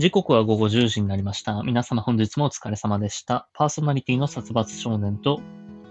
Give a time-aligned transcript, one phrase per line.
[0.00, 1.62] 時刻は午後10時になりました。
[1.62, 3.50] 皆様本日もお疲れ様でした。
[3.52, 5.42] パーソナリティの殺伐少年と、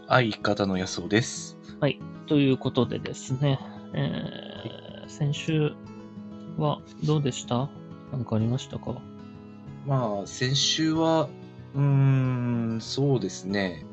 [0.08, 1.60] 相方の安尾です。
[2.26, 3.60] ということでですね、
[3.94, 5.74] えー、先週
[6.58, 7.70] はどうでした？
[8.12, 9.00] 何かありましたか？
[9.86, 11.30] まあ、先週は、
[11.76, 13.86] うーん、そうですね。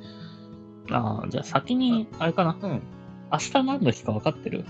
[0.90, 2.56] ああ、じゃあ先に、あれかな？
[2.58, 2.82] うん。
[3.30, 4.64] 明日何の日か分かってる？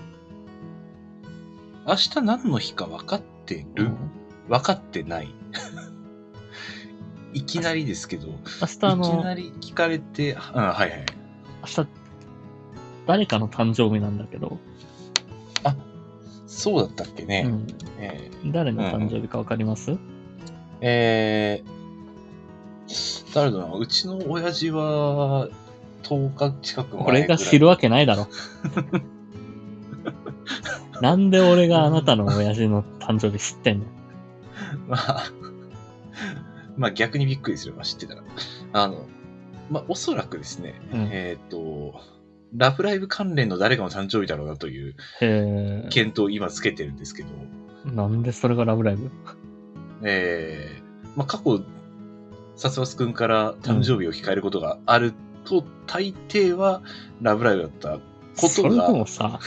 [1.87, 3.97] 明日何の日か分かってる、うん
[4.49, 5.27] 分かってない。
[7.33, 11.05] いきなりですけど、明日あいきの、なり聞かれて、うん、はいはい。
[11.61, 11.87] 明日、
[13.05, 14.57] 誰かの誕生日なんだけど、
[16.47, 17.43] そうだったっけね。
[17.45, 17.67] うん、
[17.99, 19.97] え誰の誕生日か分かります、ー
[20.81, 21.77] えー
[23.35, 25.49] 誰だろうな、うちの親父は、
[26.03, 27.21] 10日近く前ぐらい。
[27.23, 28.27] 俺が知るわけないだろ。
[31.01, 33.85] なんで俺があなたの親父の誕生日知ってんの？
[34.87, 35.31] まあ、
[36.77, 38.23] まあ逆にびっくりするわ、知ってたら。
[38.73, 39.07] あの、
[39.69, 41.99] まあおそらくですね、うんえっ、と、
[42.55, 47.29] ラブライブ関連の誰かの誕生日だろうなというへ検討を今つけてるんですけど、
[47.85, 47.91] え。
[47.91, 49.09] なんでそれがラブライブ？
[50.03, 51.61] えー、まあ過去、
[52.55, 55.13] サスバス君から誕生日を控えることがある
[55.45, 56.81] と、大抵は
[57.21, 58.01] ラブライブだったこ
[58.41, 59.39] とそれが、ともさ、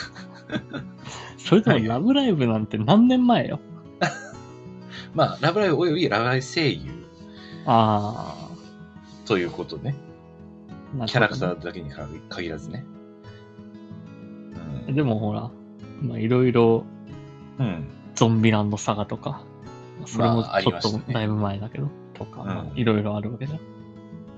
[1.39, 3.61] それともラブライブなんて何年前よ？
[5.15, 7.01] まあラブライブおよびラブライブ声優
[7.67, 8.49] あ
[9.27, 9.95] ということね。
[10.95, 11.91] ねキャラクターだけに
[12.29, 12.85] 限らずね。
[14.89, 14.95] うん。
[14.95, 15.51] でもほら、
[16.03, 16.85] まあいろいろ
[17.59, 17.89] うん。
[18.15, 19.45] ゾンビランドサガとか、
[20.05, 23.61] それもまああちょっとだいぶ前だけど、とか、うんまあいろいろあるわけじゃん。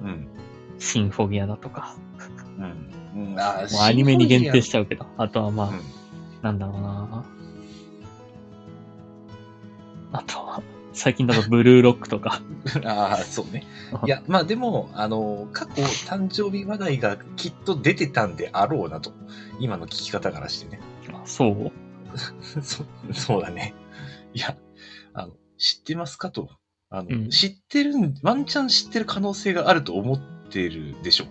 [0.05, 0.29] うん。
[0.79, 1.97] シンフォギアだとか、
[2.59, 3.31] うん。
[3.31, 5.81] うん、あもうアニメに限定しちちゃうけど、あとはまあ、うん。
[6.43, 7.25] なんだろうな
[10.13, 12.43] あとは、最近だとブルーロックとか。
[12.85, 13.65] ああ、そうね。
[14.05, 19.13] いや、まあでも、あの、過去誕生日話題がきっと出てたんであろうなと。
[19.59, 20.81] 今の聞き方からしてね。
[21.13, 21.73] あそう？
[22.63, 23.75] そそうだね。
[24.35, 24.57] いや、
[25.15, 26.51] あの、知ってますかと。
[26.91, 30.21] あの、うん知ってるん、ワンチャン知ってる可能性があると思っ
[30.51, 31.25] てるでしょ。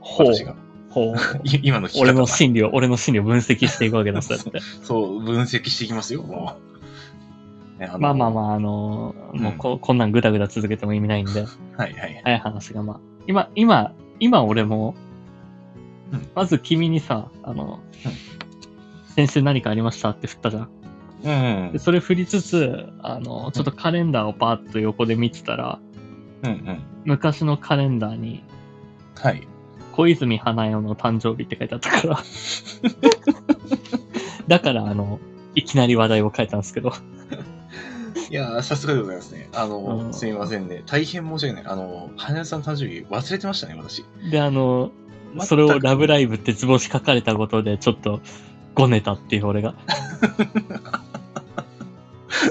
[0.00, 0.44] ほう私。
[0.44, 0.56] が。
[0.90, 1.16] ほう。
[1.46, 4.60] い今の聞き方俺の心理を、俺の心理を分析していくわけだ、そうやって。
[4.82, 6.73] そう、分析していきますよ、もう。
[7.78, 11.44] ねあのまあまあまあ、あのーもううんここんなんぐだぐだ続けても意味ないんで、
[11.76, 12.20] はいはい。
[12.22, 14.94] 早い話がまあ、今、今、今俺も
[16.12, 17.80] うん、まず君にさ、あの、
[19.16, 20.68] 先週何かありましたって振ったじゃん。
[21.24, 21.78] うんで、。
[21.78, 25.78] それ振りつつ、あの、ちょっとカレンダーをパーッと横で見てたら、
[26.42, 26.82] うんうん。
[27.04, 28.44] 昔のカレンダーに、
[29.16, 29.46] はい。
[29.92, 32.18] 小泉花代の誕生日って書いてあったから。
[34.48, 35.20] だから、あの、
[35.54, 36.92] いきなり話題を変えたんですけど。
[38.30, 39.48] いやー、さすがでございますね。
[39.54, 40.82] あの、うんすみませんね。
[40.86, 41.72] 大変申し訳ない。
[41.72, 44.04] あの、花代さんの誕生日忘れてましたね、私。
[44.30, 44.92] で、あの、
[45.40, 48.20] それをラブライブって図星書かれたことで、ちょっと、
[48.74, 49.74] ごねたっていう俺が。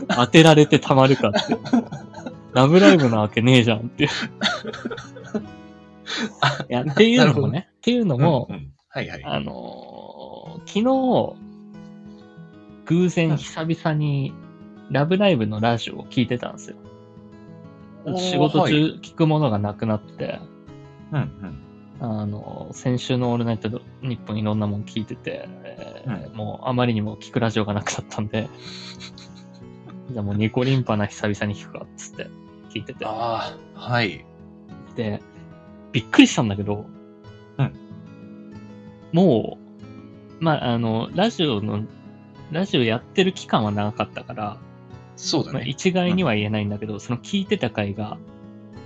[0.07, 1.39] 当てられてたまるかって。
[2.53, 4.09] ラブライブなわけねえじゃんっていう。
[6.69, 9.23] いや、っていうのもね、っていうのも、うんうんはいはい。
[9.23, 10.03] あのー
[10.67, 11.35] 昨日、
[12.85, 14.33] 偶然久々に
[14.91, 16.77] ラブライブのラジオを聞いてたんですよ。
[18.17, 20.39] 仕事はい中聞くものがなくなって、
[21.11, 21.19] うん
[22.01, 22.19] うん。
[22.19, 23.69] あの、先週のオールナイト
[24.01, 28.49] 日本いろんなもん聞いてて、えーもうあまりにも聞くラジオがなくなったんで、
[30.11, 32.27] じゃあもうニコリンパな久々に聞くかっつって
[32.69, 33.05] 聞いてて。
[33.05, 34.25] ああ、はい。
[34.95, 35.21] で、
[35.91, 36.85] びっくりしたんだけど、
[37.57, 37.73] うん
[39.13, 39.59] も
[40.41, 41.85] う、まあ、あの、ラジオの、
[42.51, 44.57] ラジオやってる期間は長かったから、まあ、
[45.15, 45.65] そうだね。
[45.67, 48.33] 一概には言えないんだけど、その聞いてた回が、うん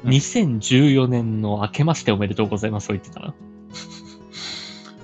[0.06, 3.36] 2014年の明けましておめでとうございますを言ってたな。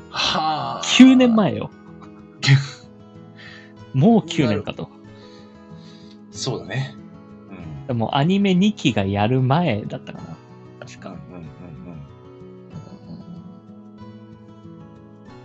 [0.09, 0.81] はあ。
[0.83, 1.35] 9年。
[1.35, 1.71] 前よ。
[3.93, 4.89] もう9年かと。
[6.31, 6.95] そうだね。
[7.49, 7.87] うん。
[7.87, 10.37] でもアニメ2期がやる前だったかな。
[10.79, 11.09] 確か。
[11.09, 11.47] うんうんうん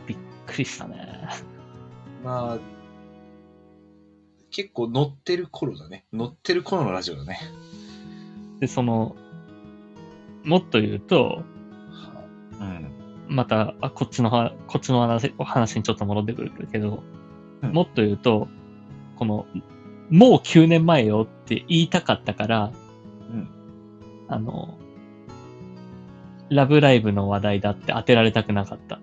[0.07, 1.29] びっくりしたね。
[2.21, 2.25] うん。
[2.25, 2.59] まあ、
[4.59, 6.05] 結構乗ってる頃だね。
[6.13, 7.39] 乗ってる頃のラジオだね。
[8.59, 9.15] で、その、
[10.43, 11.45] もっと言うと、
[11.93, 12.25] は
[12.59, 12.91] あうん。
[13.29, 17.05] また、あ、こっちのは、こっちの話、お話にちょっと戻ってくるけど、
[17.63, 18.49] うんもっと言うと、
[19.15, 19.47] この、
[20.11, 22.73] もう9年前よって言いたかったから、
[23.31, 23.49] うん。
[24.27, 24.77] あの、
[26.51, 28.99] ラブライブの話題だって当てられたくなかった。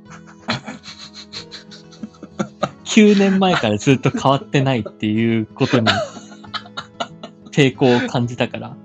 [2.96, 5.88] 9年前からずっと変わってないっていうことに
[7.52, 8.78] 抵抗を感じたから、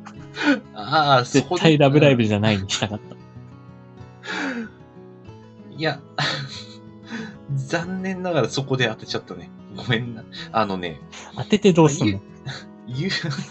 [0.75, 3.17] ああ、絶対ラブライブじゃないにしたかった。
[5.77, 6.01] いや、
[7.55, 9.49] 残念ながらそこで当てちゃったね。
[9.77, 10.25] ごめんな。
[10.51, 11.01] あのね、
[11.37, 12.21] 当ててどうすんの？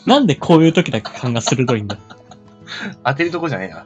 [0.05, 1.97] なんでこういう時だけ勘が鋭いんだ？
[3.03, 3.85] 当てるとこじゃねえな。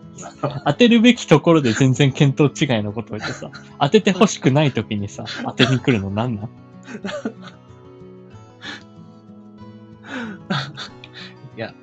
[0.65, 2.51] 当てるべきところで全然見当違い
[2.83, 3.49] のことを言ってさ、
[3.79, 6.45] 当てて欲しくない時にさ、当てに来るのなんなん？
[11.55, 11.73] いや、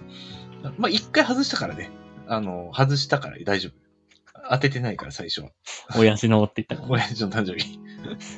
[0.79, 1.91] まあ、一回外したからね。
[2.27, 3.73] あの、外したから大丈夫。
[4.51, 5.51] 当ててないから、最初は。
[5.97, 7.79] 親父のって言ったか親父の誕生日。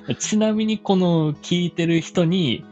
[0.08, 0.14] ら。
[0.14, 2.71] ちなみにこの聞いてる人にうん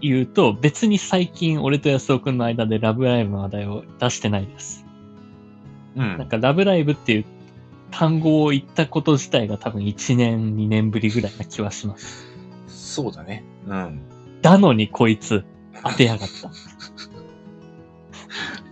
[0.00, 4.84] 言うと、別に最近俺と安尾くんの間でラブライブの話題を出してないです。
[5.96, 6.18] うん。
[6.18, 7.24] なんかラブライブっていう
[7.90, 12.26] 単語を言ったこと自体が多分1年、2年ぶりぐらいな気はします。
[12.66, 13.44] そうだね。
[13.66, 14.00] うん。
[14.42, 15.44] だのにこいつ
[15.82, 16.50] 当てやがった。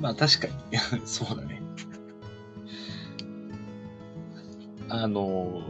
[0.00, 0.52] まあ、確かに。
[1.04, 1.60] そうだね。
[4.88, 5.62] あの、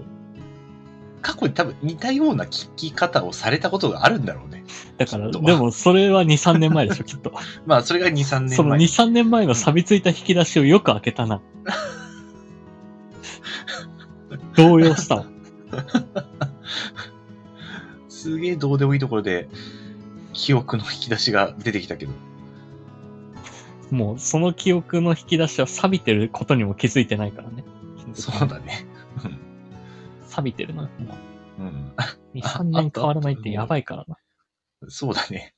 [1.22, 4.53] 過去に多分似たような聞き方をされたことがあるんだろうね。
[4.96, 7.32] だから、でもそれは2、3年前でしょ、きっと。
[7.66, 8.56] まあ、それが2、3年前。
[8.56, 11.40] その2、3年前の錆びついた引き出しをよく開けたな。
[14.56, 15.26] 動揺したわ。
[18.08, 19.48] すげえどうでもいいところで、
[20.32, 22.12] 記憶の引き出しが出てきたけど。
[23.90, 27.64] もうその記憶の引き出しは錆びてることにも気づいてないからね。
[28.14, 28.86] そうだね。
[30.28, 30.82] 錆びてるな。
[30.82, 30.88] も
[31.58, 31.66] うん。
[31.66, 31.94] う
[32.34, 34.16] 2、3年変わらないってやばいからな。
[34.88, 35.54] そうだね。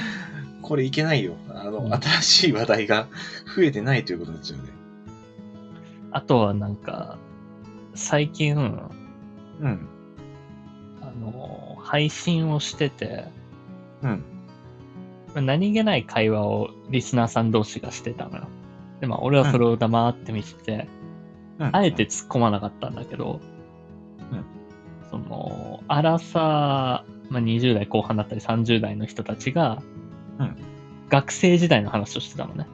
[0.62, 1.36] これいけないよ。
[1.48, 3.08] あの、うん新しい話題が
[3.56, 4.68] 増えてないということになっちゃうね。
[6.12, 7.18] あとはなんか、
[7.94, 8.58] 最近、う
[9.68, 9.88] ん。
[11.02, 13.24] あの、配信をしてて、
[14.02, 14.24] うん。
[15.34, 18.48] まあ何気ない会話をリスナーさん同士がしてたのよ。
[19.00, 20.88] で、まあ俺はそれを黙って見てて、
[21.58, 23.40] うんあえて突っ込まなかったんだけど、
[24.30, 24.44] うん
[25.10, 29.82] その、アラサー、まあ、20代後半だったり30代の人たちが、
[30.38, 30.56] うん
[31.08, 32.66] 学生時代の話をしてたのね。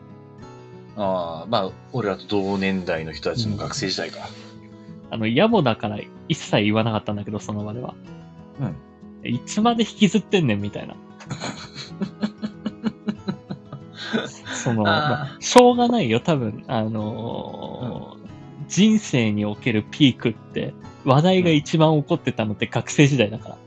[0.97, 4.21] ああ、まあ、俺らと同年代の人たちの学生時代か。
[5.11, 7.95] あの、野暮だから一切言わなかったんだけど、その場では。
[8.61, 8.77] うん。
[9.29, 10.97] いつまで引きずってんねん、みたいな。
[14.55, 16.65] その、まあしょうがないよ、多分。
[16.69, 18.23] あのー
[18.69, 20.73] 人生におけるピークって、
[21.05, 23.59] 話題が一番起こってたのって学生時代だから。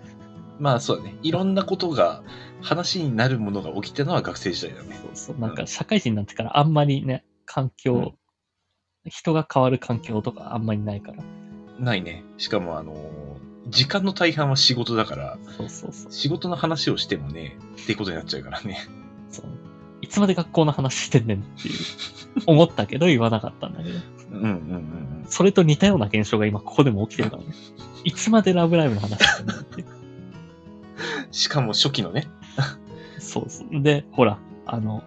[0.59, 1.15] まあ、そうだね。
[1.21, 2.23] いろんなことが、
[2.61, 4.95] 話になるものが起きてるのは学生時代だね。
[5.01, 8.13] そうそう、なんか社会人になってからあんまりね、環境、うん
[9.07, 11.23] 人が変わる環境とかあんまりないから。
[11.79, 12.23] ないね。
[12.37, 16.11] しかも、あのー時間の大半は仕事だから、そうそうそう。
[16.11, 18.77] 仕事の話をしてもね、っていうことになっちゃうからね。
[19.31, 19.45] そう
[20.01, 21.75] いつまで学校の話してんねんっていう、
[22.45, 23.99] 思ったけど言わなかったんだけど。
[24.33, 24.51] うんうんうんう
[25.23, 25.25] ん。
[25.27, 27.55] それと似たような現象が今ここでも起きてるからね。
[28.03, 29.83] いつまでラブライブの話してんのって。
[31.35, 32.27] しかも初期のね。
[33.19, 33.81] そうそう。
[33.81, 35.03] で、ほら、あの、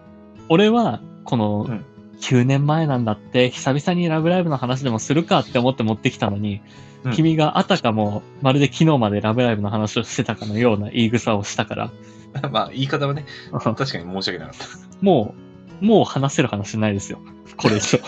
[0.51, 1.85] 俺は、このうん、
[2.21, 11.91] 9年前なんだって、久々にラブライブの話でもするかって思って持ってきたのに、うん君があたかも、まるで昨日までラブライブの話をしてたかのような言い草をしたから、
[12.51, 14.67] まあ、言い方はね、確かに申し訳なかった。
[15.01, 15.35] も
[15.81, 17.21] う、もう話せる話ないですよ。
[17.57, 18.00] これ以上。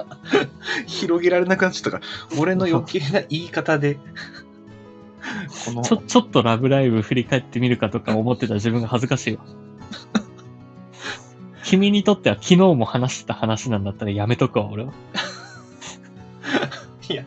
[0.86, 3.98] 広げられなくなっちゃったから、俺の余計な言い方で、
[5.64, 9.44] このちょ、ちょっとラブライブ振り返ってみるかとか思ってた自分が恥ずかしいわ。
[11.64, 14.92] 君にとっては昨日も話してた話なんだったらやめとくわ、俺は。
[17.08, 17.24] いや、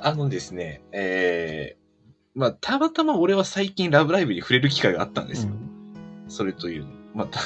[0.00, 5.52] あのですね、えー、まあ、たまたま俺は最近ラブライブに触れる機会があったんですよ。
[6.28, 6.90] それというの。
[7.14, 7.40] また、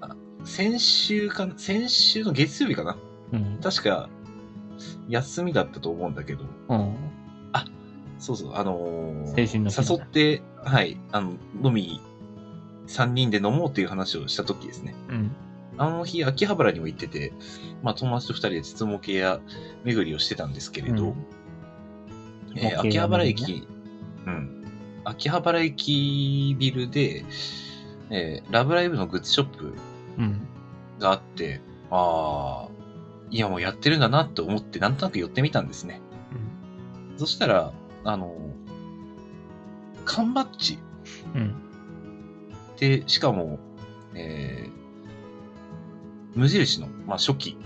[0.00, 2.96] あ先週かな、先週の月曜日かな？
[3.32, 3.54] うん。
[3.54, 3.60] うん。
[3.60, 4.08] 確か、
[5.08, 6.96] 休みだったと思うんだけど、うん。
[8.18, 11.32] そうそう、あのー誘って、はい、あの、
[11.62, 12.00] 飲み、
[12.86, 14.94] 3人で飲もうっていう話をした時ですね。
[15.08, 15.36] うん。
[15.76, 17.32] あの日、秋葉原にも行ってて、
[17.82, 19.40] まあ、友達と二人で筒模型屋
[19.84, 21.14] 巡りをしてたんですけれど、うん
[22.56, 23.68] えー秋葉原巡駅、
[24.26, 24.64] うん。
[25.04, 27.24] 秋葉原駅ビルで、
[28.10, 29.74] えーラブライブのグッズショップ
[30.18, 30.40] うん。
[30.98, 31.60] があって、
[31.90, 32.72] ああ、
[33.30, 36.00] いやもうやってるんだなって思って、なんとなく寄ってみたんですね。
[37.18, 37.72] そしたら、
[38.12, 38.34] あの、
[40.04, 40.78] 缶バッジ
[41.34, 41.54] うん。
[42.78, 43.58] で、しかも、
[44.14, 44.78] えー
[46.34, 47.58] 無印の、まあ、初期、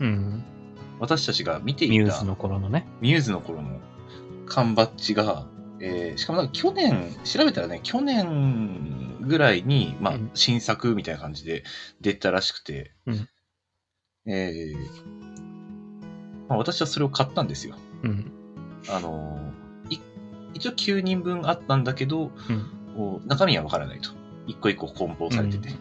[0.00, 0.44] うん。
[0.98, 2.86] 私たちが見ていたミューズの頃のね。
[3.00, 3.78] ミューズの頃の
[4.46, 5.46] 缶バッジが、
[5.80, 11.62] えーしかもなんか去年、調べたらね、去年ぐらいに、まあうん、新作みたいな感じで
[12.00, 13.28] 出たらしくて、うん
[14.26, 14.76] えー
[16.48, 17.76] まあ、私はそれを買ったんですよ。
[18.02, 18.32] うん。
[18.88, 19.65] あのーい
[20.56, 22.30] 一応9人分あったんだけど、
[22.96, 23.22] うん。
[23.26, 24.10] 中身はわからないと。
[24.46, 25.68] 一個一個梱包されてて。
[25.68, 25.78] うん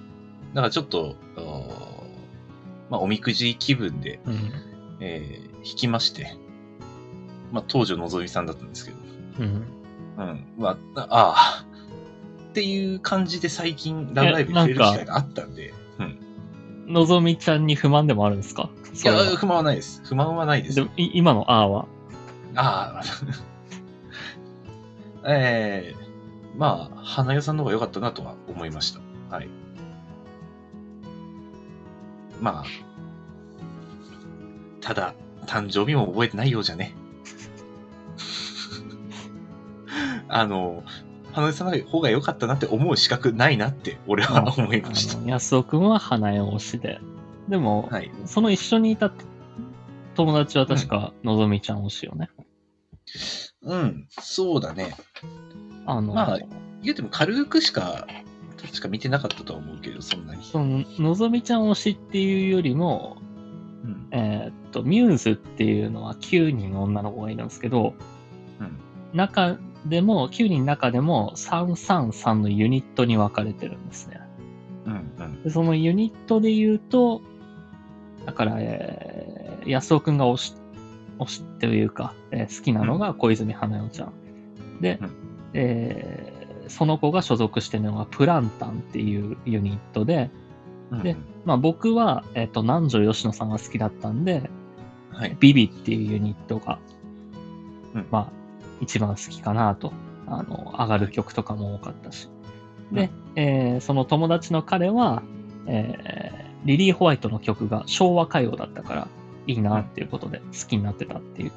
[0.54, 1.44] だからちょっと、あー
[2.90, 4.52] まあ、おみくじ気分で、うん。
[5.02, 6.38] えー引きまして、
[7.52, 8.98] まあ、東條のぞみさんだったんですけど、
[9.40, 9.46] うん。
[10.18, 11.66] うん、まあ、ああ、
[12.52, 16.94] っていう感じで最近、ラブライブに触れる機会があったんで、うん。
[16.94, 18.70] のぞみちゃんに不満でもあるんですか？
[19.04, 20.02] いや不満はないです。
[20.06, 20.88] 不満はないですで。
[20.96, 21.88] 今のあーは？
[22.56, 23.04] ああ、
[25.28, 26.06] ええ
[26.58, 29.02] まあ、花代さんの方が良かったなとは思いました。
[29.30, 29.50] はい。
[32.40, 32.66] まあ、
[34.82, 35.14] ただ、
[35.46, 36.94] 誕生日も覚えてないようじゃね。
[40.30, 40.84] あの、
[41.34, 47.00] 花代さんの方が良かったなって思う資格ないなって、俺は思いました安尾くんは花江推しで。
[47.50, 48.12] でも、はい。
[48.26, 49.12] その一緒にいた
[50.16, 52.30] 友達は確かのぞみちゃん推しよね。
[52.38, 52.46] うん、
[54.20, 54.96] そうだね。
[55.86, 56.40] あの、まあ
[56.82, 58.08] 言うても軽くしか、
[58.62, 60.44] 確か見てなかったとは思うけど、そんなに。
[60.44, 63.18] そののぞみちゃん推しっていうよりも、
[63.84, 64.08] うん。
[64.12, 67.96] えーっと、ミューズっていうのは9人の女の子がいるんですけど、
[68.60, 68.78] うん。
[69.14, 74.22] 中でも、9人の中でも333のユニットに分かれてるんですね。
[74.86, 75.12] うん。
[75.18, 75.44] うん。
[75.44, 77.22] でそのユニットで言うと、
[78.26, 80.54] だから、えー、安尾くんが推し、
[81.20, 84.14] 推しというか、えー好きなのが小泉花代ちゃん。
[84.82, 85.12] で、うん
[85.54, 86.36] えー
[86.68, 90.32] その子が所属してるのがプランタンっていうユニットで、
[90.90, 91.04] うん。
[91.04, 94.50] でまあ僕は、えっ、と、南條吉野さんが好きだったんで、
[95.12, 95.38] はい。
[95.40, 96.80] ビビっていうユニットが、
[97.94, 98.32] うんまあ、
[98.82, 99.94] 一番好きかなと。
[100.28, 102.30] あの、上がる曲とかも多かったし。
[102.92, 105.22] で、えーその友達の彼は、
[105.68, 109.08] えーリリー・ホワイトの曲が昭和歌謡だったから、
[109.48, 111.52] いいなっていうことで好きになってたっていう。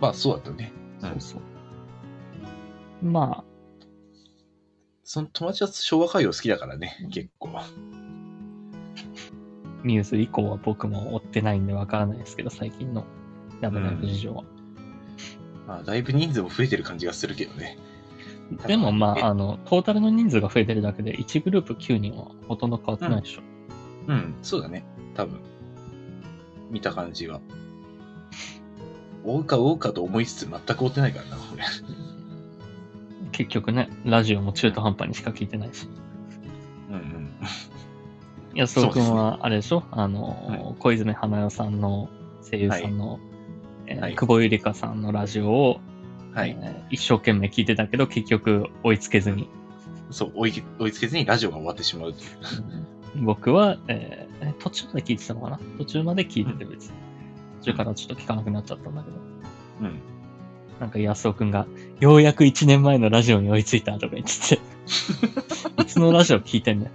[0.00, 0.72] まあ、そうだったね。
[1.00, 1.40] そうそう。
[3.02, 3.44] ま
[5.04, 7.50] その友達は昭和歌謡好きだからね、結構。
[7.54, 7.66] あ、
[9.82, 13.04] ミューズ以降は僕も追ってないんでわからないですけど、最近の
[13.60, 14.44] ラブライブ事情は。
[15.66, 17.76] まあ、だいぶ人数も増えてる感じがするけどね。
[18.66, 23.42] でもまえあ、あの、トータルの人数が増えてるだけで、1グループ9人はほとんど変わってないでしょ。
[24.08, 24.84] うん、そうだね。
[25.20, 25.40] 多分。
[26.70, 27.40] 見た感じは。
[29.24, 31.62] 追うか追うかと思いつつ全く追ってないからな、俺。
[33.32, 35.88] 結局ね、ラジオも中途半端にしか聞いてないし。
[36.88, 37.30] うんうん。
[38.54, 39.82] 安尾くんそうですは、あれでしょ？
[39.90, 42.08] あの、小泉花代さんの
[42.50, 43.20] 声優さんの、
[43.86, 45.80] えーはい久保ゆりかさんのラジオを、
[46.32, 46.56] はい。
[46.58, 49.50] えー一生懸命聞いてたけど、結局追いつけずに。
[50.10, 52.14] そう、追い追いつけずにラジオが終わってしまう。
[53.16, 55.60] 僕は、えーえ途中まで聞いてたのかな？
[55.78, 56.92] 途中まで聞いてて別に。
[57.60, 59.16] 途中からちょっと聞かなくなっちゃったんだけど。
[59.82, 60.00] うん。
[60.80, 61.66] なんか安尾くんが、
[62.00, 64.60] ようやく1年前のラジオに追いついたとか言ってて、
[65.82, 66.90] いつのラジオ聞いてんねん。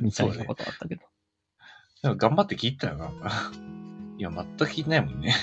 [0.04, 1.02] みたいなことあったけど。
[2.02, 3.10] でも頑張って聞いてたよな。
[4.18, 5.34] いや、全く聞いてないもんね。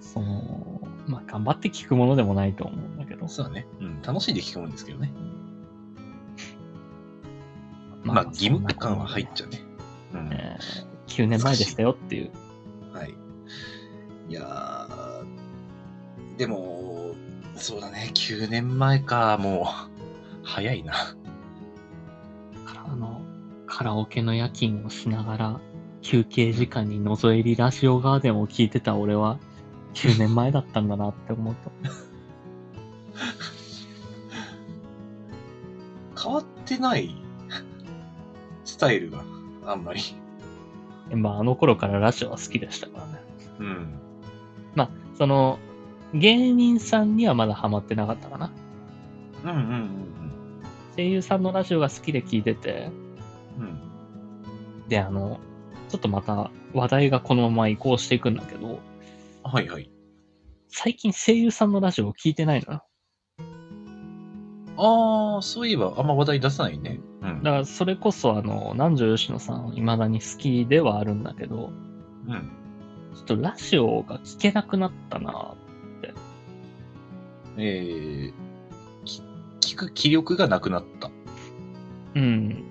[0.00, 3.28] その、まあ、頑張って聞くものでもないと思うんだけど。
[3.28, 3.66] そうだね。
[3.80, 4.02] うん。
[4.02, 5.12] 楽しんで聞くもんですけどね。
[8.02, 9.60] まあ、義務感は入っちゃうね。
[10.14, 10.32] うん。
[10.32, 12.30] えー9年前でしたよっていう。
[12.92, 13.14] はい。
[14.28, 17.14] いやー、でも、
[17.56, 20.92] そうだね、9年前か、もう、早いな。
[22.64, 23.20] からあの、
[23.66, 25.60] カラオケの夜勤をしながら、
[26.00, 29.38] 休憩時間に覗えりラジオガーデンを聞いてた俺は、
[29.94, 31.70] 9年前だったんだなって思うと。
[36.22, 37.19] 変わってないス
[38.80, 39.22] タイルが
[39.66, 40.00] あんまり。
[41.14, 43.12] まあ、あの頃からラジオは好きでしたからね。
[43.58, 44.00] うん。
[44.74, 45.58] まあ、その、
[46.14, 48.50] 芸人さんにはまだハマってなかったかな。
[49.44, 50.10] うんうんうん
[50.96, 52.90] 声優さんのラジオが好きで聞いてて、
[53.58, 53.64] うん。
[53.64, 53.68] う
[54.84, 54.88] ん。
[54.88, 55.38] で、あの、
[55.88, 58.80] ちょっとまた話題がこのまま移行していくんだけど、
[59.42, 59.90] はいはい。
[60.68, 62.84] 最近声優さんのラジオを聞いてないのよ。
[64.82, 67.00] あー、そういえばあんま話題出さないね。
[67.22, 67.42] うん。
[67.42, 71.70] だからそれこそあの、南條吉野さん未だに好きではあるんだけど、
[72.26, 72.50] うん。
[73.14, 75.54] ちょっとラジオが聞けなくなったな
[77.58, 81.10] えー、き聞く気力がなくなった。
[82.14, 82.64] うん。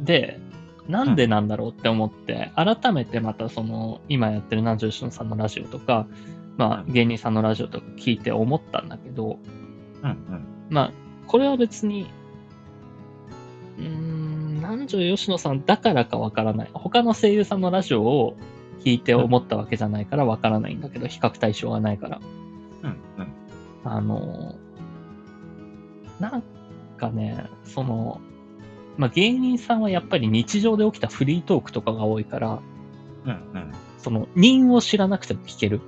[0.00, 0.40] で、
[0.88, 6.06] なんでなんだろうって思って、改めてまたその、今やってる南條吉野さんのラジオとか、
[6.56, 9.38] まあうん芸人さんのラジオとか聞いて思ったんだけど、
[10.02, 10.46] うんうん。
[10.70, 10.92] まあ、
[11.26, 12.06] これは別に、
[13.78, 16.70] うーん、な南條吉野さんだからかわからない。
[16.72, 18.36] 他の声優さんのラジオを
[18.84, 22.20] 聞いて思ったわけじゃないからわからないんだけど、比較対象がないから。
[22.82, 23.32] うんうん。
[23.84, 24.54] あの、
[26.20, 26.42] なん
[26.98, 28.20] かね、その、
[28.96, 32.62] まあ、芸人さんはやっぱり日常で起きたフリートークとかが多いから、
[33.24, 33.72] うんうん。
[33.98, 35.80] その、人を知らなくても聞ける。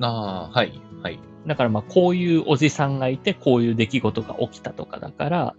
[0.00, 1.18] ああ、はい、はい。
[1.46, 5.54] だからまあ、こういうおじさんがいて、こういう出来事が起きたとかだから、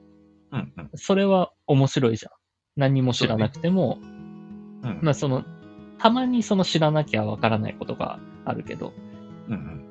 [0.51, 0.89] うんうん。
[0.95, 2.31] それは面白いじゃん。
[2.75, 5.43] 何も知らなくても、うんまあその、
[5.99, 8.93] たまにその知らなきゃわからないことがあるけど、
[9.47, 9.85] うん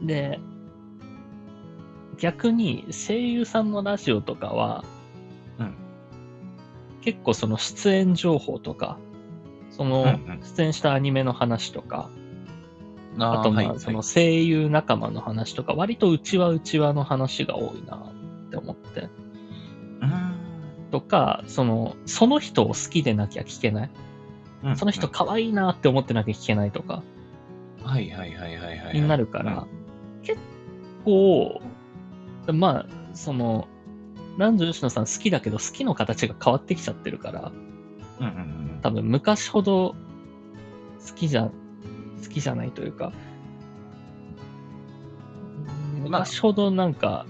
[0.00, 0.06] うん。
[0.06, 0.38] で、
[2.18, 4.84] 逆に声優さんのラジオとかは、
[5.58, 5.76] うん
[7.02, 8.98] 結構その出演情報とか、
[9.70, 12.25] そのうんうん出演したアニメの話とか、あ
[13.18, 19.08] あとまはいあその声優仲間の話とか、割とうちわうちわの話が多いなって思って。
[20.00, 20.36] うん
[20.90, 23.90] とか、その、その人を好きでなきゃ聞けない。
[24.62, 24.76] うん。
[24.76, 27.02] その人可愛いなって思ってなきゃ聞けないとか、
[27.82, 29.00] はいはいはいはいはい。
[29.00, 29.66] になるから、
[30.22, 30.40] 結
[31.04, 31.60] 構、
[32.52, 33.68] まあ、その、
[34.34, 37.52] 南條吉野さん好きだけど、好きの形が変わってきちゃってるから、
[38.20, 38.38] うんうんう
[38.78, 38.80] ん。
[38.82, 39.94] 多分昔ほど
[41.06, 41.50] 好きじゃ、
[42.22, 43.12] 好きじゃないというか、
[46.08, 47.26] まあ昔ほどなんか、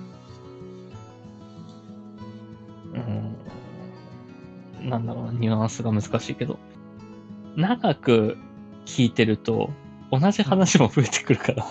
[2.94, 6.58] うん、なんだろうな、ニュアンスが難しいけど、
[7.56, 8.36] 長く
[8.84, 9.70] 聞いてると、
[10.10, 11.66] 同じ話も増えてくるから、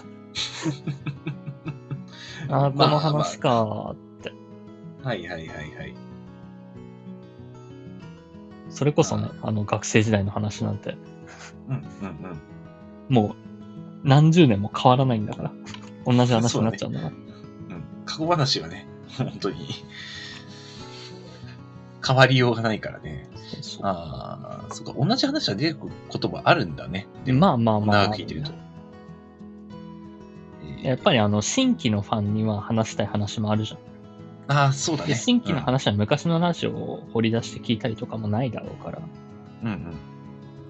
[2.49, 4.33] あ あ、こまあの話かーって。
[5.03, 5.95] はいはいはいはい。
[8.69, 10.97] それこそね、あの学生時代の話なんて、
[11.69, 12.54] うんうんうん。
[13.09, 13.35] も
[14.03, 15.51] う何十年も変わらないんだから。
[16.05, 17.11] 同じ話になっちゃうんだから。
[17.11, 17.83] うん。
[18.05, 19.67] 過去話はね、本当に、
[22.05, 23.27] 変わりようがないからね。
[23.51, 27.07] そうそうああ、そっか、同じ話が出てくることもあるんだね。
[27.25, 28.07] でもまあまあまあ。
[28.07, 28.51] 長く聞いてると。
[30.83, 33.79] やっぱりあの、新規のファンには話したい話もあるじゃん。
[34.47, 35.15] ああ、そうだでね。
[35.15, 39.01] 新規の話は昔のラジオを掘り出して聞いたりとかもないだろうから、
[39.63, 39.67] うん。
[39.67, 39.73] うん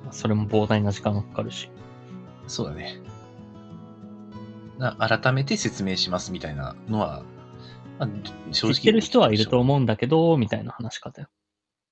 [0.06, 0.12] うん。
[0.12, 1.70] それも膨大な時間がかかるし。
[2.48, 3.00] そうだね。
[4.78, 7.24] な改めて説明しますみたいなのは、
[8.00, 8.10] まあ、
[8.52, 8.76] 正直。
[8.76, 11.30] 知ってる人はいると思うんだけど、みたいな話し方よ。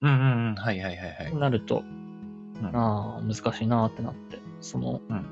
[0.01, 0.55] うんうんうん。
[0.55, 1.35] はいはいはいはい。
[1.35, 1.83] なると、
[2.61, 5.25] うんああ、難しいなーってなって、その、うん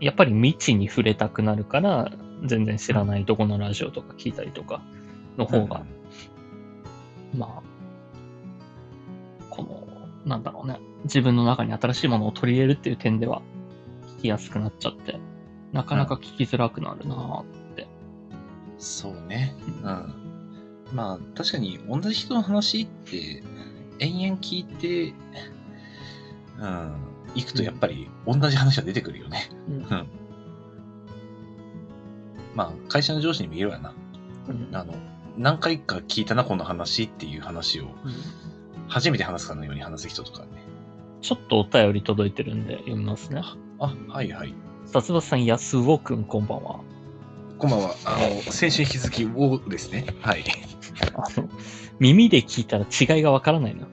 [0.00, 2.10] やっぱり未知に触れたくなるから、
[2.44, 4.82] 全然知らないとこのラジオとか聞いたりとか
[5.38, 5.82] の方が、
[7.34, 7.73] まあ、この、
[10.24, 13.42] なんだろうね、自分の中に新しいものを取り入れるっていう点では、
[14.18, 15.18] 聞きやすくなっちゃって、
[15.72, 17.86] なかなか聞きづらくなるなーって。
[18.78, 19.54] そうね。
[19.82, 20.14] うんうん。
[20.92, 23.42] まあ、確かに同じ人の話って、
[23.98, 25.14] 延々聞いて、
[26.58, 26.92] うん、
[27.34, 29.50] 行くとやっぱり同じ話が出てくるよね。
[29.68, 30.08] うんうん。
[32.54, 33.94] まあ、会社の上司にも言えるわな。
[34.48, 34.94] うんあの、
[35.36, 37.86] 何回か聞いたな、この話っていう話を、
[38.88, 40.48] 初めて話すかのように話す人とかね。
[41.20, 43.42] ちょっとお便り届いてるんで読みますね。
[43.78, 44.54] あ、はいはい。
[44.86, 46.80] 殺伐さん、安尾くん、こんばんは。
[47.58, 47.94] こんばんは。
[48.04, 50.06] あの、先週に引き続き、をですね。
[50.20, 50.44] はい。
[51.14, 51.48] あの、
[51.98, 53.88] 耳で聞いたら違いがわからないな。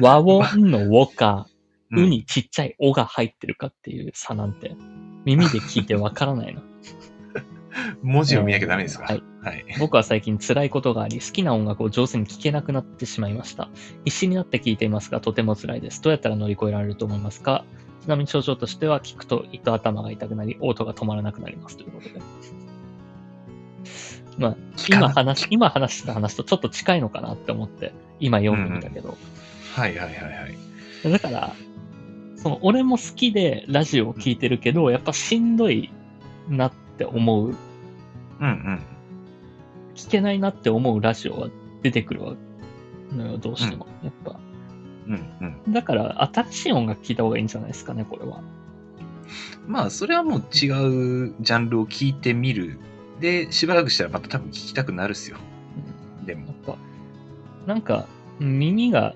[0.00, 1.46] 和音の和か、
[1.90, 4.76] うにちっちゃいおが入ってるかっていう差なんて、
[5.24, 6.62] 耳で聞いてわからないな。
[8.02, 9.04] 文字を見なきゃダメですか？
[9.04, 9.22] はい。
[9.42, 9.64] はい。
[9.78, 13.68] 僕は最近辛いことがあり、好きな音楽を上手に聴けなくなってしまいました。
[14.04, 16.02] 必死になって聴いていますが、とても辛いです。
[16.02, 17.64] どうやったら乗り越えられると思いますか？
[18.02, 21.76] ちなみに症状としては、聞くと糸頭が痛くなり、嘔吐が止まらなくなります。
[21.76, 22.20] ということで。
[24.38, 24.56] まあ、
[24.88, 29.16] 今話し、今話した話とちょっと近いのかなって思って、今読んでみたけど。
[29.74, 30.48] はいはいはいは
[31.04, 31.10] い。
[31.10, 31.52] だから、
[32.36, 35.90] その、俺も好きでラジオを聞いてるけど、やっぱしんどい
[36.48, 37.56] なって思う、
[38.40, 38.80] うんうん。
[39.94, 41.48] 聞けないなって思うラジオは
[41.82, 42.34] 出てくるわ
[43.12, 43.86] のよ、どうしても。
[44.02, 44.38] やっぱ。
[45.06, 45.72] うんうん。
[45.72, 48.40] だから、新しい音楽聞いた方がいいんじゃないですかね、これは。
[49.66, 52.78] まあ、それはもう違うジャンルを聞いてみる。
[53.20, 55.38] で、しばらくしたらまた多分聞きたくなるっすよ。
[56.24, 56.56] でもやっ。
[56.64, 56.76] ぱ、
[57.66, 58.06] なんか、
[58.38, 59.14] 耳が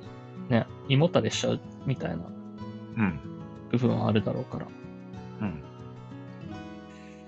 [0.49, 2.25] ね、胃もたれしちゃうみたいな
[2.97, 3.19] うん。
[3.71, 4.67] 部分はあるだろうから。
[4.67, 4.73] うん。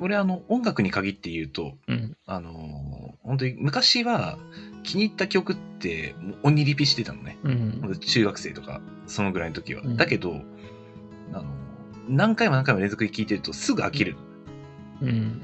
[0.03, 2.17] 俺、あの、音楽に限って言うと、うん。
[2.27, 4.37] あのー本当に昔は
[4.83, 7.39] 気に入った曲って鬼リピしてたのね。
[7.45, 7.99] うん。
[8.01, 9.83] 中学生とか、そのぐらいの時は。
[9.83, 10.41] うんだけど、
[11.33, 11.45] あの
[12.09, 14.17] 何回も何回も連続で聴いてるとすぐ飽きる。
[15.01, 15.41] うん。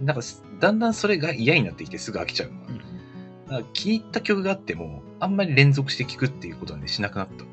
[0.00, 0.22] なんか、
[0.58, 2.66] だんだんそれが嫌になってきてすぐ飽きちゃうのが。
[2.68, 7.44] うんだから気に入った曲があっても、あんまり連続して聴くっていうことはね、しなくなった。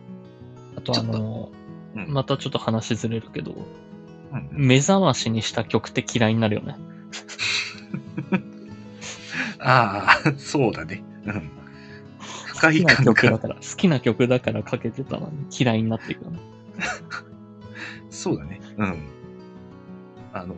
[0.77, 1.51] あとあの、
[1.95, 2.13] うん。
[2.13, 3.65] またちょっと話ずれるけど、うん
[4.51, 6.75] 目覚ましにした曲って嫌いになるよね。
[9.59, 11.03] ああ、そうだね。
[11.25, 11.51] うん。
[12.47, 16.39] 不快好きな曲だから、好きな曲だからかけてたのに嫌いになっていくよね。
[18.09, 18.59] そうだね。
[18.77, 18.97] うん。
[20.33, 20.55] あの、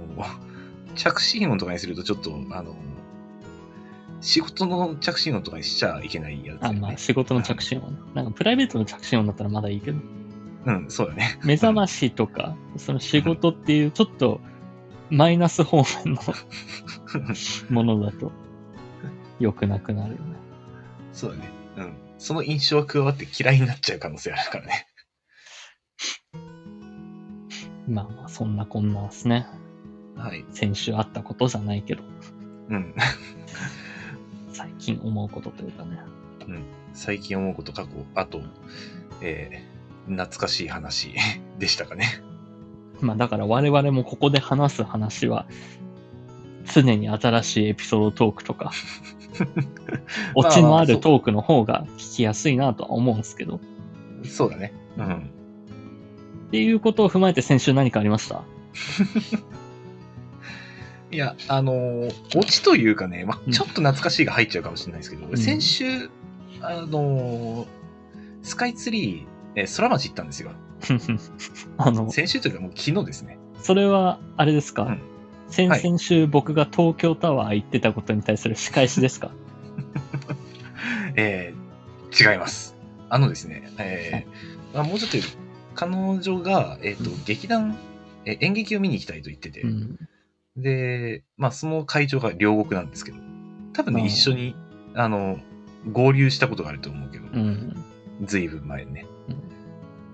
[0.96, 2.76] 着信音とかにするとちょっと、あの、
[4.22, 7.98] 仕事の着信音とかにしちゃいけないやつだあ、まあ仕事の着信音ね。
[8.14, 10.00] なんかプライベートの着信音だったらまだいいけど、
[10.66, 11.40] うん、そうだね。
[11.44, 14.42] 目覚ましとか、その仕事っていうちょっと
[15.10, 16.22] マイナス方面の
[17.70, 18.32] ものだと
[19.40, 20.36] 良くなくなるよね。
[21.14, 21.50] そうだね。
[21.78, 21.94] うん。
[22.18, 24.88] その印象が加わって嫌いになっちゃう可能性あるからね。
[27.88, 29.48] まあまあそんなこんなですね。
[30.16, 30.46] はい。
[30.52, 32.04] 先週あったことじゃないけど、
[32.70, 32.96] うん。
[34.54, 36.00] 最近思うことというかね。
[36.94, 38.42] 最近思うこと、過去、あと、
[39.22, 39.71] えー、
[40.08, 41.14] 懐かしい話
[41.60, 42.22] でしたかね。
[43.00, 45.46] まあだから我々もここで話す話は、
[46.74, 48.72] 常に新しいエピソードトークとか、
[50.36, 53.60] オチのあるトークの方が聞きやすいなとは思うんですけど。
[54.24, 54.74] そうだね。
[54.98, 55.32] うん。
[56.48, 58.44] っていうことを踏まえて先週何かありました？
[61.12, 66.10] いや、あのーオチというかね、まうんちょっと懐かしいが入っちゃうかもしれないですけど、ん先週、
[66.62, 67.68] あのー
[68.44, 70.52] スカイツリー、えー空町行ったんですよ。
[71.78, 73.38] あの、先週というかもう昨日ですね。
[73.62, 75.00] それは、あれですか、うん
[75.50, 79.32] 先はい々週僕が東京タワー行ってたことに対する仕返しですか？
[81.16, 82.76] えー違います。
[83.10, 85.18] あのですね、えーまあ、もうちょっと
[85.76, 87.78] 彼女が、えっ、と、劇団、
[88.26, 89.98] えー演劇を見に行きたいと言ってて、うん。
[90.58, 93.18] で、まあ、その会場が両国なんですけど、
[93.74, 94.56] 多分ね、一緒に、
[94.94, 95.38] あの、
[95.92, 97.76] 合流したことがあると思うけど、うん。
[98.26, 99.06] ずいぶん前にね。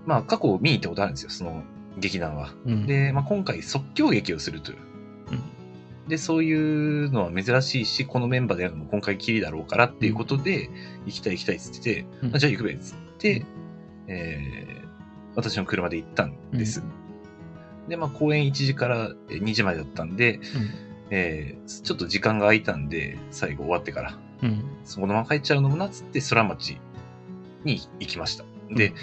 [0.08, 1.64] うんまあ、過去見に行ったことあるんですよ、その
[1.98, 2.54] 劇団は。
[2.66, 2.86] うん。
[2.88, 4.78] で、まあ、今回即興劇をするという。
[5.32, 5.44] うん
[6.08, 6.54] で、そうい
[7.06, 10.70] うのは珍しいし、このメンバーでやるのも今回きりだろうからっていうことで、
[11.06, 13.46] 行きたい行きたいっつってて、うんあじゃあ行くべっつって、
[14.08, 14.88] えー
[15.36, 16.82] 私の車で行ったんです。
[17.90, 20.40] で、まあ、公演1時からえー2時までだったんで、
[21.10, 24.50] えーちょっと時間が空いたんで、最後終わってから、うん。
[24.50, 24.64] うん。
[24.86, 26.80] そのまま帰っちゃうのもなっつって、空町
[27.66, 28.46] に行きました。
[28.72, 28.94] で、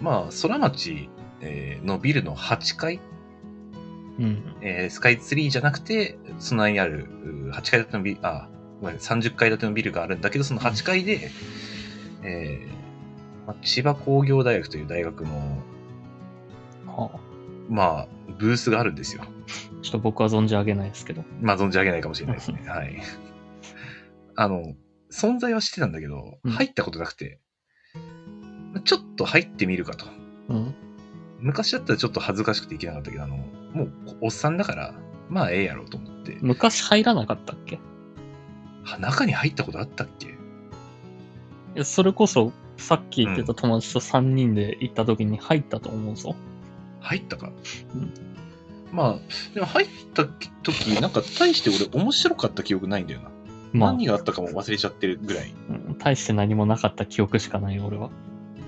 [0.00, 1.08] まあ、空町、
[1.40, 3.00] えーのビルの8階、
[4.18, 4.56] うん。
[4.62, 8.48] えースカイツリーじゃなくて、その間にあるう8階建てのビル、あ、
[8.80, 11.30] ごめん、30階建てのビルがあるんだけど、その8階で、
[12.22, 15.62] えーまあ千葉工業大学という大学の、
[16.86, 17.18] はあ、
[17.68, 18.08] まあ、
[18.38, 19.22] ブースがあるんですよ。
[19.82, 21.24] ちょっと僕は存じ上げないですけど。
[21.40, 22.62] まあ、存じ上げないかもしれないですね。
[22.68, 23.00] はい。
[24.36, 24.74] あの、
[25.10, 27.40] 存在は知ってたんだけど、うん入ったことなくて、
[28.84, 30.06] ちょっと入ってみるかと。
[30.48, 30.74] うん。
[31.40, 34.94] 昔だったらちょっと恥ずかしくていけなかったけど、あの、もうおっさんだから、
[35.28, 36.38] まあええやろうと思って。
[36.40, 37.78] 昔入らなかったっけ？
[38.98, 40.34] 中に入ったことあったっけ？
[41.74, 46.34] やそれこそ、さっき言ってた友達と3人で行った時に入ったと思うぞ。
[47.00, 47.52] 入ったか、
[47.94, 48.12] うん
[48.92, 53.30] まあ、でも入った時、なんか大して俺面白かった記憶ないんだよな。
[53.72, 55.54] まあ、何があったかも忘れちゃってるぐらい。
[55.68, 58.10] うん大して何もなかった記憶しかないよ、俺は。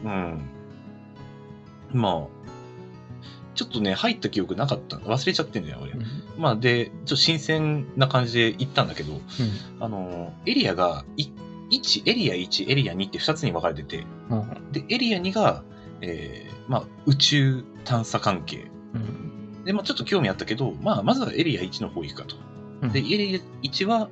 [0.04, 0.40] うん。
[1.92, 2.42] まあ、
[3.54, 4.96] ちょっとね、入った記憶なかった。
[4.96, 5.92] 忘れちゃってんだよ、俺。
[5.92, 6.04] うん。
[6.38, 9.20] まあ、で、ちょっと新鮮な感じで行ったんだけど、うん
[9.80, 11.28] あの、エリアが、い
[11.70, 15.62] 1、エリア1、エリア2って2つに分かれてて、うんで、エリア2が、
[16.00, 18.70] えーまあ、宇宙探査関係。
[18.94, 19.64] うん。
[19.64, 22.36] で、まあ、ちょっと興味あったけ do、まあ、まずはエリア1の方行くかと。
[22.82, 24.08] うんで、エリア1は、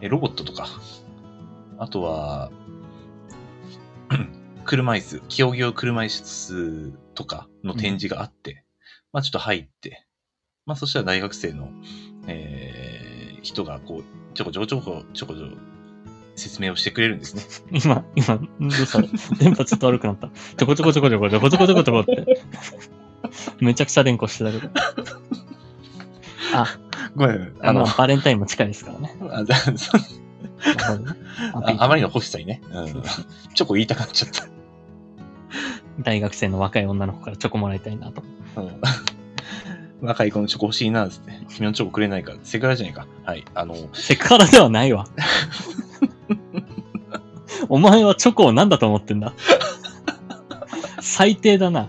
[0.00, 0.68] えロボットとか、
[1.78, 2.50] あとは、
[4.64, 8.64] 車椅子、競技用車椅子とかの展示があって、
[9.12, 10.06] まあちょっと入って、
[10.66, 11.70] まあそしたら大学生の、
[12.26, 15.56] えー人がこう、ちょこちょこちょこちょこちょこ
[16.34, 17.42] 説明をしてくれるんですね。
[17.70, 20.28] 今、今、どうしたの電波ちょっと悪くなった。
[20.28, 22.26] ちょこちょこちょこちょこちょこちょこちょこちょこって。
[23.60, 24.70] めちゃくちゃ連呼してたけど。
[26.54, 26.66] あ、
[27.14, 29.14] ごめん、あの、バレンタインも近いですからね。
[29.30, 29.44] あ
[31.52, 33.02] ああまりの欲しさにね、うん、
[33.54, 34.46] チョコ言いたくなっちゃった。
[36.00, 38.22] 大学生の若い女の子からチョコもらいたいなと。
[38.56, 38.80] うん
[40.04, 41.32] 若い子のチョコ欲しいな、つって。
[41.48, 42.34] 君のチョコくれないか。
[42.42, 43.06] セクハラじゃないか。
[43.24, 43.44] はい。
[43.54, 45.06] あの、セクハラではないわ。
[47.70, 49.32] お前はチョコを何だと思ってんだ？
[51.00, 51.88] 最低だな。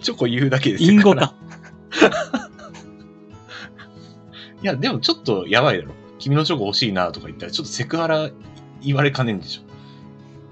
[0.00, 1.34] チョコ言うだけで隠語か。
[4.62, 5.94] いや、でもちょっとやばいだろ。
[6.26, 8.30] 君のチョコ欲しいなとか言ったら、ちょっとセクハラ
[8.82, 9.62] 言われかねんでしょ。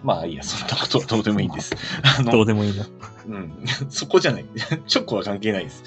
[0.04, 1.74] まあいいや、そんなことはどうでもいいんです。
[2.16, 2.86] あの、どうでもいいな。
[3.26, 3.64] うん。
[3.88, 4.44] そこじゃない。
[4.86, 5.82] チョコは関係ないです。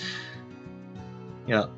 [1.48, 1.70] いや、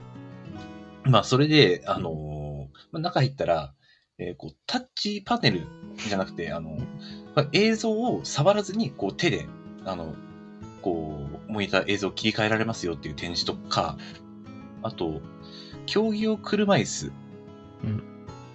[1.04, 3.76] まあそれで、あのーまあ、中入ったら、
[4.18, 5.68] えーこう、タッチパネル
[5.98, 6.80] じゃなくて、あの、
[7.36, 9.48] まあ映像を触らずに、こう手で、
[9.86, 10.16] あの、
[10.82, 14.00] こう、モニター映像を切り替えられますよっていう展示とか、
[14.82, 15.22] あと、
[15.86, 17.29] 競技用車椅子うん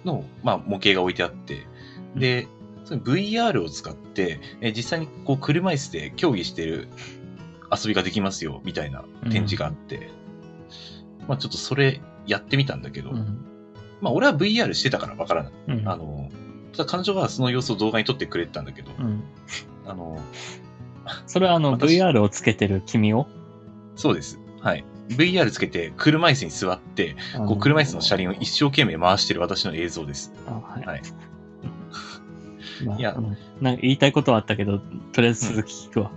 [0.05, 1.65] の、まあ、模型が置いてあって、
[2.15, 2.47] で、
[2.85, 6.87] その VR を使って、えー実際にこう車椅子で競技してる
[7.71, 10.09] 遊びができますよ、みたいな展示があって、
[11.27, 13.45] まあちょっとそれやってみたんだけど、うん。
[14.01, 15.53] まあ俺は VR してたからわからない。
[15.69, 15.89] うん。
[15.89, 16.29] あの、
[16.85, 19.23] 彼女はその様子を動画に撮ってくれてたんだけど、うん。
[19.85, 20.19] あの、
[21.25, 23.27] それはあの、私 VR をつけてる君を、
[23.95, 24.39] そうです。
[24.61, 24.85] はい。
[25.09, 27.15] VR つけて車椅子に座って、
[27.47, 30.33] こう車椅子の車輪を一生懸命回してる私の映像です。
[30.47, 30.85] あはい。
[30.85, 31.01] はい
[32.85, 33.15] まあ、いや
[33.61, 34.79] なんか言いたいことはあったけど、
[35.13, 36.11] とりあえず続き聞くわ。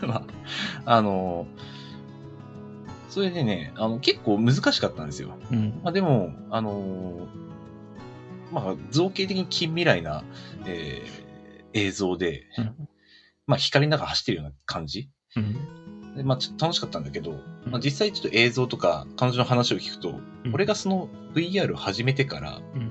[0.00, 1.46] まあ、あの、
[3.10, 5.36] それでね、あの、結構難しかったんですよ。
[5.50, 5.80] うん。
[5.82, 7.26] まあでも、あの
[8.50, 10.24] まあ、造形的に近未来な、
[10.66, 11.24] えー
[11.74, 12.88] 映像で、うん
[13.46, 15.10] まあ光の中走ってるような感じ。
[16.14, 16.18] うん。
[16.18, 17.34] でまあちょっと楽しかったんだけど、う
[17.68, 20.12] んまあ、実際ちょっと映像とか彼女の話を聞くと、う
[20.48, 22.90] ん俺がその VR を始めてから、うん。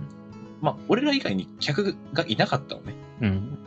[0.62, 2.94] まあ俺ら以外に客がいなかったのね。
[3.22, 3.58] うん。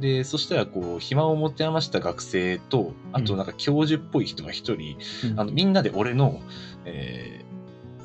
[0.00, 4.96] で、そしたらこう、暇を持て余した学生と、あとなんか教授っぽい人が一人、
[5.32, 6.40] うんあの、みんなで俺の、
[6.84, 7.54] えー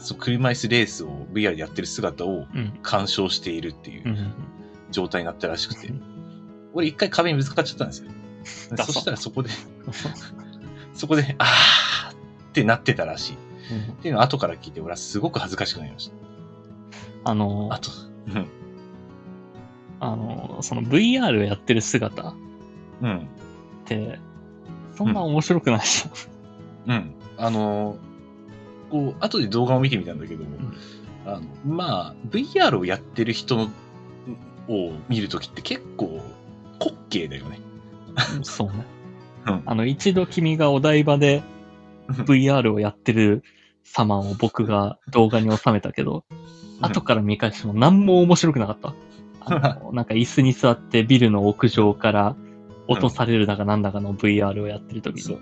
[0.01, 2.79] そう車椅子レースを VR でやってる姿をうん。
[2.81, 4.33] 鑑賞しているっていううん。
[4.91, 5.91] 状態になったらしくて、
[6.73, 8.09] 俺一回壁にぶつかっちゃったんですよ。
[8.75, 9.49] だそしたらそこで、
[10.99, 13.33] そこで、あーってなってたらしい。
[13.33, 16.11] っていうのを後から聞いて、俺はすごく恥ずかしくなりまし
[17.23, 17.75] あのた。
[17.75, 17.91] あ、と、
[18.27, 18.47] うん。
[20.01, 22.33] あの、その VR をやってる姿っ
[23.01, 23.27] うん。
[23.85, 24.19] て、
[24.97, 26.11] そんな面白くないでしょ。
[26.87, 27.13] うん。
[27.37, 27.97] あのー
[28.89, 30.47] こう、後で動画を見てみたんだけど、ん
[31.25, 33.69] あの、まあ、VR をやってる人の、
[34.67, 36.21] を見るときって結構、
[36.79, 37.59] 滑稽だよね。
[38.43, 38.85] そうね。
[39.45, 41.43] うんあの、一度君がお台場で
[42.09, 43.43] VR をやってる
[43.83, 46.23] 様を僕が動画に収めたけど、
[46.81, 48.93] 後から見返しても何も面白くなかった。
[49.41, 52.35] あの、なんか椅子に座ってビルの屋上から
[52.87, 55.37] 落とされるだかなんだかの VR をやってる時に。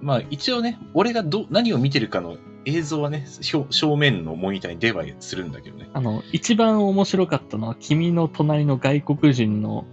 [0.00, 5.88] まあ、一応ね、俺がど、何を見てるかの映像はね、正正面のモニターに出はするんだけどね。
[5.92, 9.84] あの、一番面白かったのは君の隣の外国人の、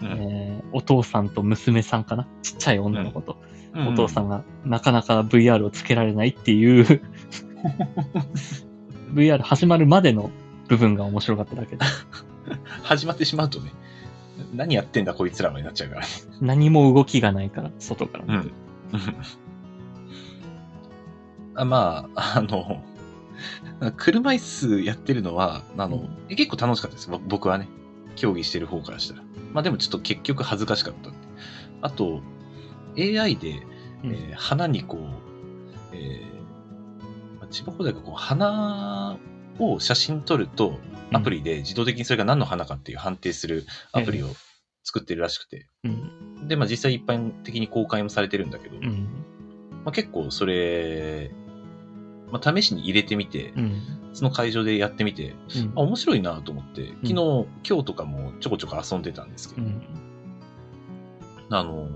[0.00, 2.26] うんえーお父さんと娘さんかな？
[2.42, 3.38] ちっちゃい女の子と、
[3.74, 7.02] うんお父さんがなかなか VR をつけられないっていう、
[9.12, 10.30] VR 始まるまでの
[10.68, 11.84] 部分が面白かっただけで、
[12.82, 13.72] 始まってしまうとね、
[14.54, 16.06] 何やってんだこいつらはになっちゃうからね。
[16.40, 18.50] 何も動きがないから、外から見て。
[21.54, 22.82] あまあ、あの、
[23.96, 27.10] 車椅子やってるのは、あの、結構楽しかったです。
[27.10, 27.68] ぼ僕はね。
[28.14, 29.22] 競技してる方からしたら。
[29.56, 31.10] まあでもちょっと結局恥ずかしかった。
[31.80, 32.20] あと、
[32.98, 33.62] AI で、
[34.04, 35.00] うんえー花にこう、
[35.94, 39.18] えーまあ千葉工大がこう、花
[39.58, 40.78] を写真撮ると、
[41.10, 44.28] アプリで自動的にそれが何の花かっていう判定するアプリを
[44.84, 45.70] 作ってるらしくて。
[45.84, 46.48] うん。
[46.48, 49.08] で、まあ実際一般的に公開もされてるんだけど、うん。
[49.86, 51.30] まあ、結構それ、
[52.30, 53.82] まあ、試しに入れてみて、うん。
[54.16, 57.12] その会場でやってみて、うんあ、面白いなと思って、昨日、
[57.68, 59.82] 今日とかもちょこちょこ遊んでたんですけど、うん。
[61.50, 61.86] あの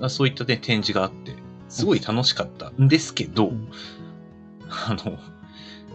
[0.00, 1.34] ーそういったね、展示があって、
[1.68, 3.68] すごい楽しかったんですけど、うん
[4.70, 5.18] あの、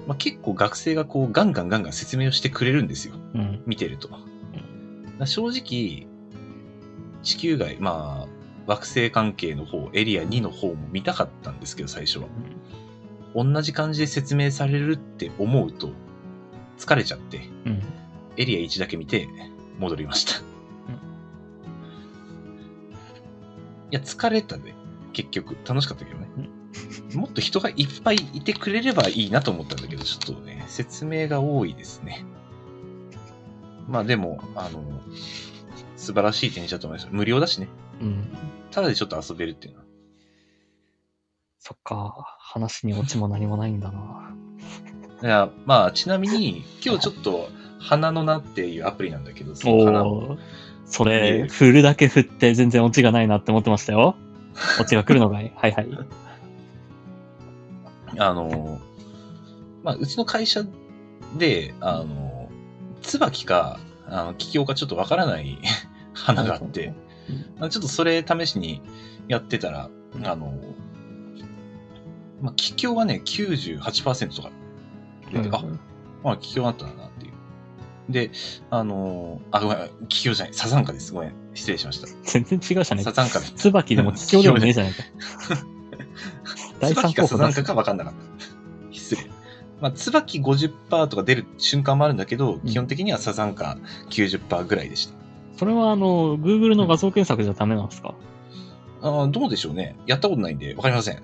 [0.05, 3.15] まあ、結構学生がこう、ガンガンガンガン説明をしてくれるんですよ。
[3.33, 3.63] うん。
[3.65, 4.09] 見てると。
[5.25, 6.07] 正直、
[7.23, 8.35] 地球外、まあ、
[8.67, 12.27] 惑星関係の方、エリア2の方も見たかったんですけど、最初は。
[13.35, 15.91] 同じ感じで説明されるって思うと、
[16.77, 17.83] 疲れちゃって、うん。
[18.37, 19.27] エリア1だけ見て、
[19.77, 20.39] 戻りました。
[20.39, 20.43] い
[23.91, 24.73] や、疲れたね。
[25.13, 25.55] 結局。
[25.67, 26.27] 楽しかったけどね。
[27.13, 32.25] もっと人がいっぱいいてくれればいいなと思ったんだけど、ちょっとね、説明が多いですね。
[33.87, 34.81] まあでも、あの、
[35.95, 37.09] 素晴らしい展示だと思います。
[37.11, 37.67] 無料だしね。
[38.01, 38.27] うん。
[38.71, 39.85] ただでちょっと遊べるっていうのは。
[41.59, 42.34] そっか。
[42.55, 44.33] 話にオチも何もないんだな。
[45.21, 50.37] いや、まあ、ちなみに、今日ちょっと、花のなっていうアプリなんだけど、その花。
[50.85, 54.15] そえれ、え振るだけ振って全然オチがないなって思ってましたよ。
[54.79, 55.51] オチが来るのかい？
[55.53, 55.87] はいはい。
[58.17, 58.79] あの、
[59.83, 60.63] まあ、うちの会社
[61.37, 62.49] で、あの、
[63.01, 65.57] 椿か、あの、桔梗かちょっとわからない
[66.13, 66.93] 花があって、
[67.59, 68.81] まあちょっとそれ試しに
[69.27, 69.89] やってたら、
[70.23, 70.53] あの、
[72.45, 74.51] まあ、桔梗はね、98%とか
[75.33, 75.63] 出て、あ、
[76.23, 77.33] まあ、桔梗あったんだなっていう。
[78.07, 78.29] で、
[78.69, 79.77] あのあ、ごめん、
[80.07, 81.11] 桔梗じゃない、サザンカです。
[81.11, 82.07] ごめん、失礼しました。
[82.23, 83.11] 全然違うじゃねえか。
[83.11, 83.53] サザンカです。
[83.53, 85.65] 椿でも桔梗でもねえじゃねえか。
[86.79, 88.95] 第 三椿か候補だサザンカか分かんなかった。
[88.95, 89.31] 失礼。
[89.81, 93.79] まあ、椿50%とか出る瞬間もあるんだけど、基本的にはサザンカ
[94.11, 95.15] 90%ぐらいでした。
[95.57, 98.13] それはあの、Google の画像検索じゃダメなんですか、
[99.05, 99.95] ああ、どうでしょうね。
[100.07, 101.21] やったことないんで、わかりません。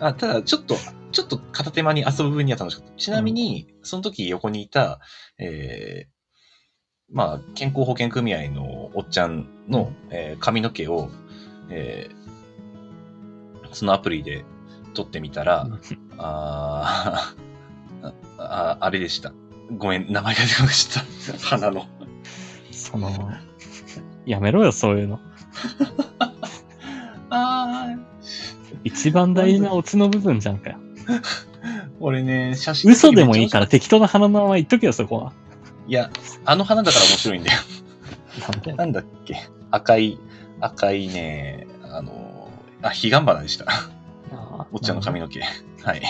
[0.00, 0.76] あただ、ちょっと、
[1.12, 2.92] ちょっと片手間に遊ぶ分には楽しかった。
[2.94, 5.00] ちなみに、その時横にいた、
[5.38, 11.10] えー、まあ、健康保険組合のおっちゃんの、えー髪の毛を、
[11.70, 12.20] えー
[13.72, 14.44] そのアプリで
[14.94, 15.66] 撮ってみたら、
[16.18, 19.32] あー あ、あれでした。
[19.76, 21.46] ごめん、名前が出てこなかった。
[21.46, 21.86] 花の。
[22.72, 23.30] その、
[24.26, 25.20] やめろよ、そういうの。
[27.30, 27.96] ああ、
[28.84, 30.78] 一番大事なオチの部分じゃんかよ。
[32.00, 32.90] 俺ね、写真。
[32.92, 35.32] 嘘でもいいから適当な花の名前言っとけよ、そこは。
[35.86, 36.10] いや、
[36.44, 37.58] あの花だから面白いんだよ。
[38.76, 39.36] なんだっけ？
[39.70, 40.18] 赤い、
[40.60, 42.48] 赤いね、あの、
[42.82, 43.66] あ、彼岸花でした。
[44.32, 45.40] あおっちゃんの髪の毛。
[45.82, 46.02] はい。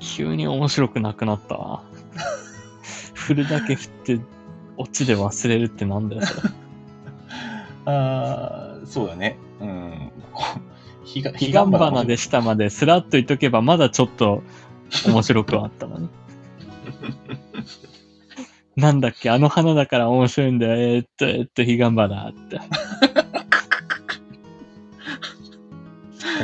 [0.00, 1.84] 急に面白くなくなったわ。
[3.14, 4.20] 振るだけ振って、
[4.76, 6.50] オチで忘れるってなんだよ、それ。
[7.86, 9.36] あーそうだね。
[9.60, 10.10] うん。
[11.20, 14.42] こう彼彼岸花でしたまでスラッと言っとけばまだちょっと
[15.06, 16.08] 面白くはあったのに。
[18.76, 20.76] なんだっけ、あの花だから面白いんだよ。
[20.76, 22.58] えーっと、えーっと、彼岸花って。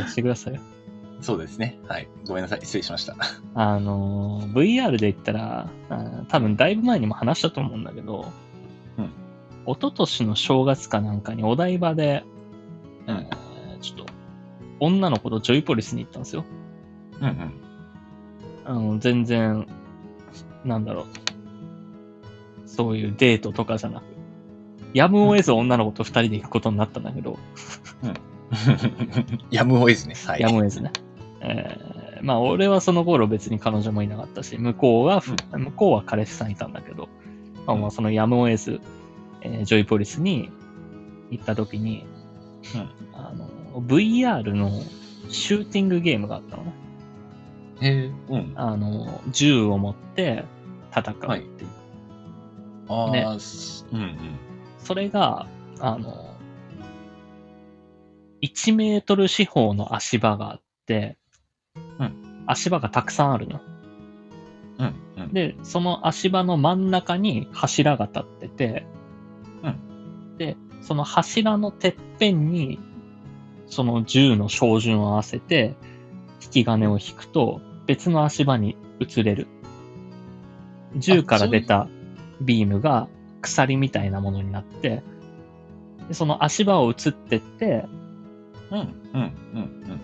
[0.08, 0.60] してくださいよ。
[1.20, 1.78] そうですね。
[1.88, 2.08] はい。
[2.26, 2.60] ごめんなさい。
[2.62, 3.16] 失礼しました。
[3.54, 5.68] あのー、VR で言ったら、
[6.28, 8.32] 多分だいぶ前にも話したと思うんだけど、
[8.98, 9.12] うん
[9.66, 12.24] 一昨年の正月かなんかにお台場で、
[13.06, 14.12] うんえーちょっと、
[14.80, 16.44] 女の子とジョイポリスに行ったんですよ。
[17.20, 17.52] うんうん。
[18.64, 19.66] あの、全然、
[20.64, 21.06] なんだろう。
[22.68, 24.04] そういうデートとかじゃなく、
[24.94, 27.38] やむを得ず女の子と二人で行くことになったんだけど、
[29.50, 30.14] やむを得ずね。
[30.26, 30.40] はい。
[30.40, 30.92] やむを得ずね。
[31.40, 37.08] えーまあ、俺はその頃別に彼女もいなかったし、向こうはふ、向こうは彼氏さんいたんだけど、
[37.66, 38.80] まあ、まあそのやむを得ず、
[39.42, 40.50] えージョイポリスに
[41.30, 42.06] 行った時に、
[43.14, 43.47] あの、
[43.80, 44.70] VR の
[45.28, 46.72] シューティングゲームがあったのね。
[47.80, 48.12] へえ。
[48.28, 48.52] うん。
[48.56, 50.44] あの、銃を持って
[50.90, 51.30] 戦うっていう。
[51.30, 51.48] はい
[52.90, 54.38] ああ、ねすうんうん。
[54.78, 55.46] それが、
[55.78, 56.34] あの、
[58.40, 61.18] 1メートル四方の足場があって、
[61.76, 62.04] う
[62.46, 63.60] 足場がたくさんあるの。
[64.78, 65.32] うんうん。
[65.34, 68.86] で、その足場の真ん中に柱が立ってて、
[70.38, 72.78] で、その柱のてっぺんに、
[73.68, 75.76] その銃の照準を合わせて、
[76.42, 79.46] 引き金を引くと、別の足場に移れる。
[80.96, 81.88] 銃から出た
[82.40, 83.08] ビームが
[83.42, 85.02] 鎖みたいなものになって、
[86.08, 87.84] でその足場を移ってって、
[88.70, 89.58] うんうんうんう
[89.94, 90.00] ん。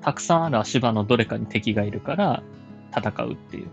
[0.00, 2.42] たくさんある足場のどれかに敵がいるから
[2.96, 3.68] 戦うっていう。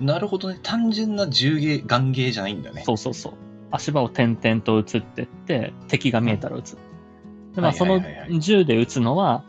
[0.00, 0.58] なるほどね。
[0.62, 2.82] 単純な銃芸、ガンゲーじゃないんだね。
[2.84, 3.32] そうそうそう。
[3.70, 6.78] 足場を点々と移ってって、敵が見えたら撃つ。
[7.56, 8.00] で、まあ、はいその
[8.38, 9.42] 銃で撃つのは、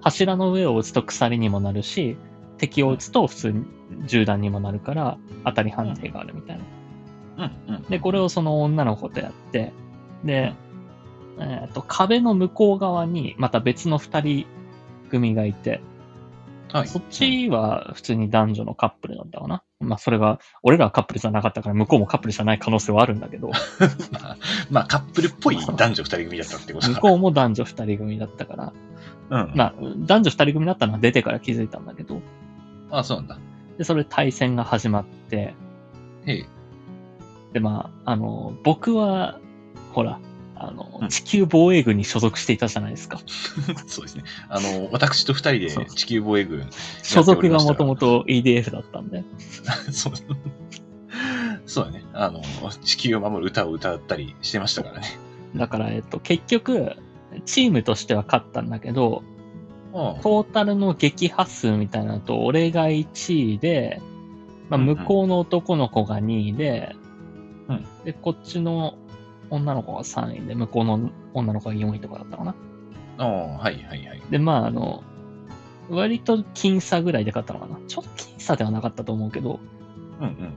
[0.00, 2.16] 柱の上を撃つと鎖にもなるし、
[2.58, 3.64] 敵を撃つと普通に
[4.06, 6.58] 銃弾にもなるから、当たり判定があるみたい
[7.36, 7.50] な。
[7.68, 7.82] うんうん。
[7.84, 9.72] で、これをその女の子とやって、
[10.24, 10.52] で、
[11.38, 14.46] えっ、と、壁の向こう側にまた別の二人
[15.10, 15.80] 組がいて、
[16.70, 16.88] はい。
[16.88, 19.62] そっちは普通に男女のカップルだったかな。
[19.84, 23.54] まあそれが、俺らはカップルじゃなかったから向こうもカップルじゃない可能性はあるんだけど、ま
[24.22, 24.36] あ、
[24.70, 28.72] まあ、カップルっぽい男女二人組だったってことだ向こうも男女二人組だったから、
[29.30, 29.52] うん。
[29.54, 32.20] まあ男女二人組だったのは出てから気づいたんだけど、
[32.90, 33.38] あ、そうなんだ。
[33.78, 35.54] で、それで対戦が始まって、
[36.26, 36.46] へえ。
[37.52, 39.38] で、まあ、あの、僕は、
[39.92, 40.18] ほら、
[40.56, 43.20] あのう、ん地球防衛軍に所属していたじゃないですか。
[43.86, 44.24] そうですね。
[44.48, 46.68] あの、私と二人で地球防衛軍。
[47.02, 49.24] 所属がもともと EDF だったんで。
[49.90, 50.12] そう。
[51.66, 52.04] そうだね。
[52.12, 52.42] あの、
[52.82, 55.06] 地球を守る歌を歌ったりしてましたからね。
[55.56, 56.96] だから、えっと、結局、
[57.44, 59.22] チームとしては勝ったんだけど、
[59.92, 64.00] あトータルの撃破数みたいなのと、俺が1位で、
[64.68, 66.96] まあ、うんうん向こうの男の子が2位で、
[67.68, 68.98] うんで、こっちの
[69.54, 72.54] 女の子が3位で、向こうの女の子が4位とかだったかな。
[73.18, 74.22] あ、はいはいはい。
[74.30, 75.02] で、まあ、あの、
[75.88, 77.78] 割と僅差ぐらいで勝ったのかな。
[77.86, 79.60] ちょっと僅差ではなかったと思うけど、
[80.20, 80.56] うんうん。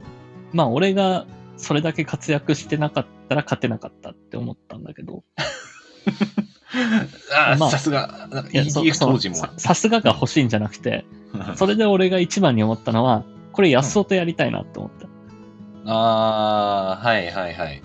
[0.53, 1.25] まあ俺が
[1.57, 5.23] それだけ活躍してなかったら勝てなかったって思ったんだけど、
[7.35, 8.29] ああ、まあさすが。
[8.53, 9.35] EDF そ当時も。
[9.35, 11.05] ささすがが欲しいんじゃなくて、
[11.55, 15.07] それで俺が一番に思ったのは、これ安尾とやりたいなって思った。
[15.91, 17.81] ああ、はいはいはい。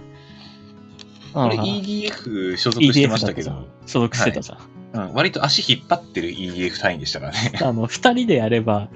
[1.35, 4.59] 俺ああ EDF 所属してましたけど、所属してたじゃん。
[4.93, 7.53] うん、割と足引っ張ってる EDF 隊員でしたからね。
[7.63, 8.89] あの、二人でやれば、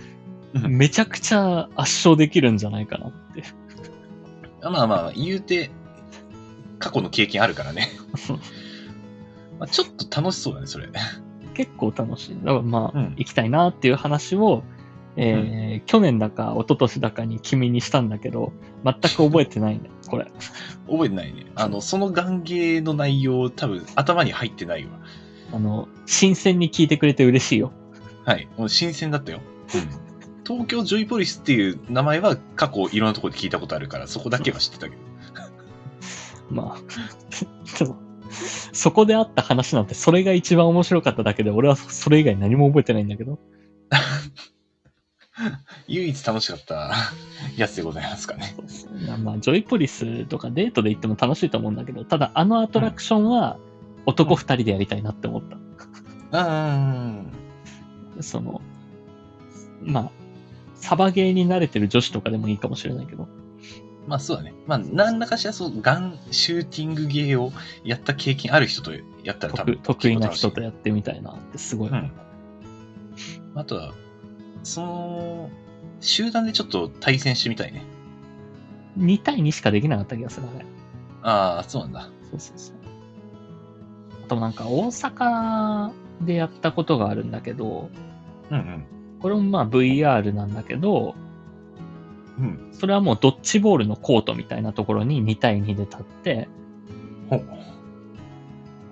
[0.55, 3.43] うんめちゃくちゃ圧勝できるんじゃないかなって。
[4.63, 5.71] まあまあ、言うて、
[6.79, 7.91] 過去の経験あるからね。
[9.59, 10.89] まあ、ちょっと楽しそうだね、それ。
[11.55, 12.37] 結構楽しい。
[12.37, 14.63] だからまあ、うん行きたいなっていう話を、
[15.17, 18.53] えー去年だか一昨年だかに君にしたんだけど、
[18.85, 20.27] 全く覚えてないね、これ。
[20.89, 21.47] 覚えてないね。
[21.55, 24.91] あの、その願芸の内容、多分頭に入ってないわ。
[25.53, 27.73] あの、新鮮に聞いてくれて嬉しいよ。
[28.25, 28.49] はい。
[28.57, 29.41] もう新鮮だったよ。
[30.47, 35.03] 東京ジョイポリスっていう名前は過去いろんなところで聞いたことあるから、そこだけは知ってたけど。
[36.51, 37.97] まあ、でも
[38.73, 43.39] そこであった話なんて、それが一番面白かっただけで、俺はそれ以外何も覚えてないんだけど。
[45.89, 46.93] 唯一楽しかった
[47.57, 48.57] やつでございますかね。
[49.23, 53.59] まあ、ジョイポリスとかデートで行っても楽しいと思うんだけど、ただあのアトラクションは
[54.07, 56.39] 男二人でやりたいなって思った。
[56.39, 57.27] うん。
[58.21, 58.61] その、
[59.83, 60.11] まあ、
[60.75, 63.29] サバゲーに慣れてる女子とかでもいいかもしれないけど、
[64.07, 64.55] まあそうだね。
[64.67, 67.53] まあ何らかしらそう、ガンシューティングゲーを
[67.85, 68.93] やった経験ある人と
[69.25, 72.11] やったら多分得得意な人とややってみたいなってすごい思っ
[73.55, 73.61] た。
[73.61, 73.95] あとは、
[74.67, 75.51] その、
[76.01, 77.85] 集団でちょっと対戦してみたいね。
[78.99, 80.67] 2対2しかできなかった気がするね。
[81.23, 82.11] ああ、そうなんだ。
[82.31, 82.77] そうそうそう。
[84.25, 85.93] あとなんか大阪
[86.23, 87.91] でやったことがあるんだけど、
[88.51, 88.85] うん
[89.21, 91.15] これもまあ VR なんだけど、
[92.39, 92.45] うん。
[92.45, 92.69] うん。
[92.73, 96.49] それはもうドッジボールのコートみたいなところに2対2で立って、
[97.31, 97.45] ほう。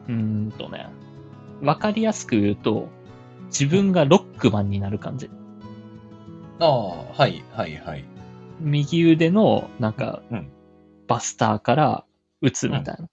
[0.08, 0.86] うーんとね、
[1.62, 2.88] わかりやすく言うと、
[3.46, 5.28] 自分がロックマンになる感じ。
[6.60, 8.04] ああ、はい、はい、はい。
[8.60, 10.52] 右腕のなんかうん、
[11.06, 12.04] バスターから
[12.40, 12.94] 撃つみたいな。
[13.00, 13.08] うん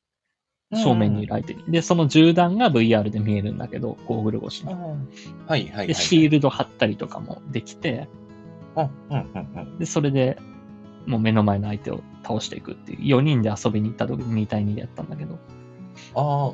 [0.73, 1.65] 正面にいる相手に。
[1.67, 4.73] で、その銃弾が VR で見えるんだけど、ゴーグル越しに。
[4.73, 4.85] はい、
[5.45, 5.87] はい、はい。
[5.87, 8.07] で、シールド貼ったりとかもできて、
[8.77, 9.77] うん、うん、うん、うん。
[9.79, 10.37] で、それで、
[11.05, 15.37] もう目の前の相手を倒していくっていう、4人で遊びに行った時に2対2でやったんだけど、
[16.15, 16.53] あ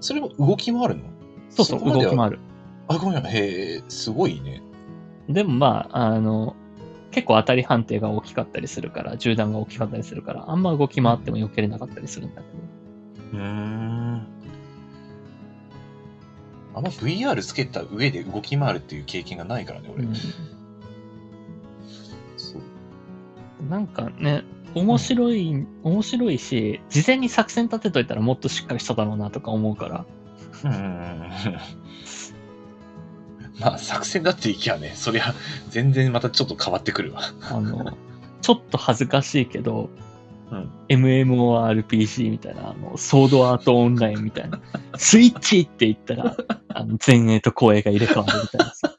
[0.00, 1.02] それも動きもあるの？
[1.48, 2.38] そうそう、動きもある。
[2.86, 4.62] あ、ごめん、へえ、すごいね。
[5.32, 6.56] でもまあ、あの、
[7.10, 12.48] 結構当たり判定が大きかったりするから、銃弾が大きかったりするから、あんま動き回っても避けれなかったりするんだけ
[13.36, 13.38] ど。
[13.38, 14.26] うーん。
[16.74, 20.04] あんま VR つけた上で動き回るっていう経験がないからね、俺。
[20.04, 20.14] うん
[22.36, 22.62] そう。
[23.68, 30.06] なんかね、面白い、面白いし、事前に作戦立てといたらもっとしっかりしただろうなとか思うから、
[30.64, 31.30] うんうんうんうん。
[33.58, 35.34] まあ、作戦だっていきゃね、そりゃ、
[35.68, 37.22] 全然またちょっと変わってくるわ。
[37.42, 37.96] あの、
[38.40, 39.90] ちょっと恥ずかしいけど、
[40.50, 40.70] うん。
[40.88, 44.60] MMORPG みたいな、あの、ソードアートオンラインみたいな、
[44.96, 46.36] スイッチって言ったら、
[46.68, 48.96] あの、前衛と後衛が入れ替わるみたいなさ。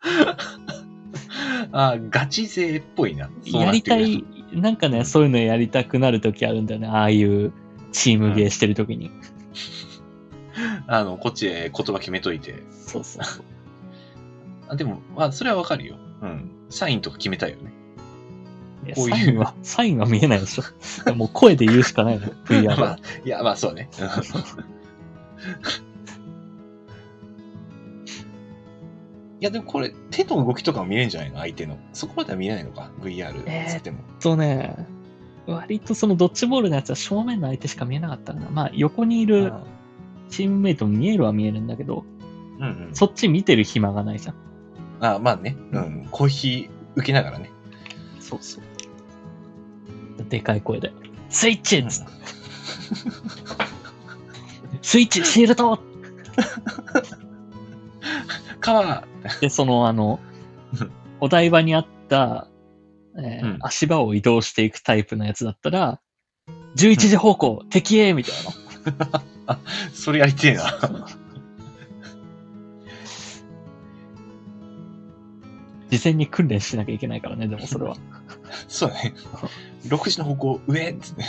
[1.72, 3.28] あガチ勢っぽいな。
[3.44, 6.88] やりたい、なんかね、そういうのやりたくなるときあるんだよね。
[6.88, 7.52] ああいう
[7.92, 9.10] チームゲーしてるときに。
[10.88, 12.62] あの、こっちで言葉決めといて。
[12.70, 13.44] そうそうそう。
[14.68, 15.96] あでも、まあ、それはわかるよ。
[16.22, 16.50] うん。
[16.70, 17.72] サインとか決めたいよね。
[18.86, 21.14] いやこういうサインは、サインは見えないでしょ。
[21.14, 23.90] もう声で言うしかないの、VR まはあ。、いや、まあ、そうね。
[24.00, 24.04] う
[24.64, 24.78] ん
[29.40, 31.38] いや、でもこれ、手の動きとかも見れるんじゃないの？
[31.38, 31.78] 相手の。
[31.92, 33.98] そこまでは見れないのか ?VR つっても。
[34.20, 34.74] とね、
[35.46, 38.50] 割とそのドッジボールのやつは正面の相手しか見えなかったかな。
[38.50, 39.62] まあ、横にいるあ
[40.30, 42.04] チームメイトも見えるは見えるんだけど、
[42.58, 42.94] うんうん。
[42.94, 44.34] そっち見てる暇がないじゃん。
[45.00, 45.56] あまあね。
[45.72, 46.08] うん。
[46.10, 47.50] コーヒー受けながらね。
[48.20, 48.64] そうそう。
[50.28, 50.92] でかい声で、
[51.30, 51.82] スイッチ
[54.82, 55.78] スイッチシールド
[58.60, 59.04] カバ
[59.40, 60.18] で、その、あの
[60.78, 62.48] うん、お台場にあった、
[63.16, 66.00] えーうん足場を移動していくタイプのやつだったら、
[66.76, 68.34] 11時方向、敵へみたい
[69.10, 69.22] な。
[69.54, 69.58] ー
[69.94, 70.62] それやりてえな。
[75.90, 77.96] 事前に訓練しなきゃいけないからね、でもそれは。
[78.68, 79.14] そうだね。
[79.86, 81.24] 6時の方向、上っつって。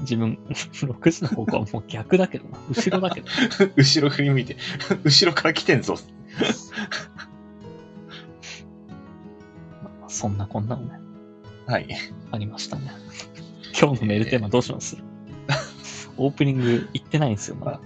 [0.00, 2.58] 自分、6時の方向はもう逆だけどな。
[2.68, 3.26] 後ろだけど。
[3.76, 4.56] 後ろ振り向いて、
[5.02, 5.96] 後ろから来てんぞ。
[9.82, 11.00] まあそんなこんなもね、
[11.66, 11.88] はい。
[12.30, 12.92] ありましたね。
[13.78, 14.96] 今日のメールテーマどうします、
[16.18, 17.80] オープニング行ってないんですよ、まだ。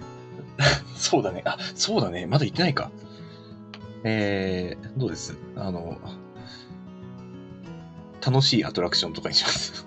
[0.95, 1.43] そうだね。
[1.45, 2.25] あ、そうだね。
[2.25, 2.91] まだ行ってないか。
[4.03, 5.37] えー、どうです？
[5.55, 5.97] あの、
[8.25, 9.85] 楽しいアトラクションとかにします。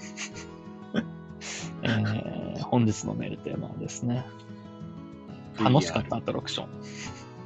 [1.82, 4.24] えー、本日のメールテーマはですね、
[5.58, 6.68] 楽しかったアトラクション。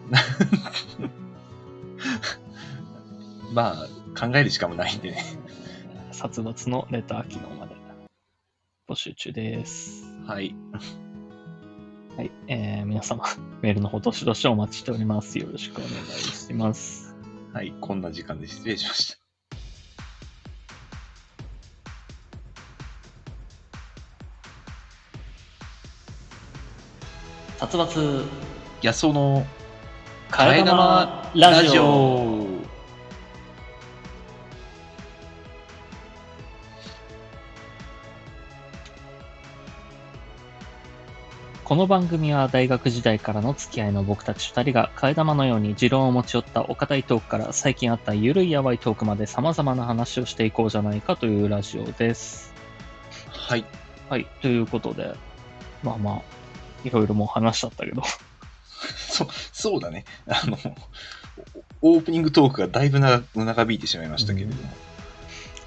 [3.53, 3.87] まあ、
[4.19, 5.23] 考える時間もないんでね。
[6.13, 7.77] 殺伐のレター機能まで
[8.89, 10.05] 募集中です。
[10.29, 10.55] はい。
[12.19, 12.31] はい。
[12.49, 13.25] えー、皆様、
[13.63, 15.39] メールの方、どしどしお待ちしております。
[15.39, 17.17] よろしくお願いします。
[17.55, 17.73] はい。
[17.81, 19.19] こんな時間で失礼しました。
[27.59, 28.25] 殺伐、
[28.85, 29.47] 野草の
[30.31, 32.38] 替え玉ラジオ。
[41.79, 52.53] の番組は大学時代からの付き合いの僕たち二人が替え玉のように持論を持ち寄ったお堅いトークから最近あったゆるいやばいトークまで様々な話をしていこうじゃないかというラジオです。
[53.31, 53.65] はい。
[54.11, 54.27] はい。
[54.43, 55.15] ということで、
[55.83, 56.23] まあまあ、
[56.85, 58.03] いろいろもう話しちゃったけど、
[59.09, 60.05] そ、そうだね。
[60.27, 60.59] あの、
[61.81, 64.69] オオープニングトークがだいぶ長長引いてしまいましたけれども。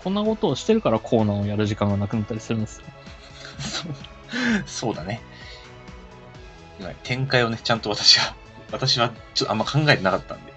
[0.04, 2.84] こんなことをしてるからコーナーをやる時間がなくなったりするんですよ。
[4.66, 5.22] そうだね。
[6.82, 8.36] 今展開をね、ちゃんと私は、
[8.72, 10.54] 私はちょっとあんま考えてなかったんで。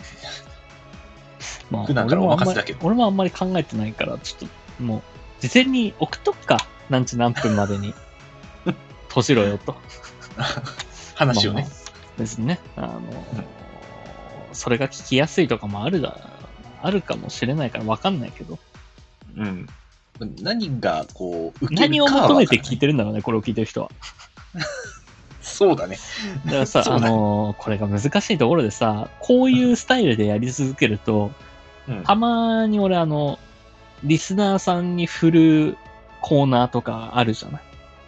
[1.70, 4.49] まあ、普段から俺もあんまりお任せだけど俺もあんまり考えてないから、ちょっ
[4.79, 5.03] ともう、
[5.41, 6.66] 事前に送っとくか。
[6.91, 7.95] 何時何分までに。
[9.09, 9.77] 閉じろよと。
[11.14, 11.70] 話をねまあ。
[11.70, 11.85] まあ
[12.18, 13.01] 別にね、あの
[14.53, 16.16] それが聞きやすいとかもあるだ、
[16.83, 18.59] あるかもしれないから分かんないけど、
[19.37, 19.66] うん。
[20.41, 23.91] 何がこう、受け何を求めて聞いてるんだろうね、これを聞いてる人は。
[25.45, 25.99] そうだね。
[26.47, 31.30] だからさ、 あのこれが難しいところでさ、こういうスタイルでやり続けると、
[31.88, 32.03] うん。
[32.03, 33.38] たまに俺あの、
[34.03, 35.76] リスナーさんに振る
[36.20, 37.62] コーナーとかあるじゃない？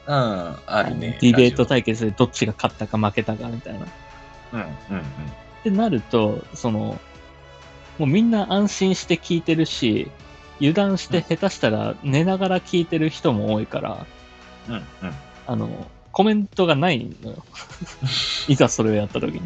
[0.09, 1.19] うん、あるね。
[1.21, 3.81] ディベートラ対決でどっちが勝ったか負けたかみたいな。
[4.53, 4.67] うん、うん、
[4.97, 5.03] うん。
[5.65, 6.99] てなると、その、
[7.99, 10.11] もうみんな安心して聞いてるし、
[10.59, 14.07] 油断して下手したら寝ながら聞いてる人も多いから、
[14.69, 14.85] うん、うん。
[15.47, 15.87] あの、
[16.17, 17.45] コメントがないのよ。
[18.49, 19.43] いざそれをやった時に。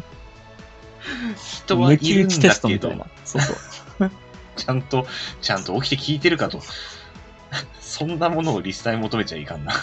[1.65, 3.07] 人はい抜き打ちテストみたい、な。
[3.25, 3.51] そうそ
[4.05, 4.11] う。
[4.55, 5.05] ちゃんと、
[5.41, 6.61] ちゃんと起きて聞いてるかと。
[7.81, 9.73] そんなものをリスナーに求めちゃいかんな。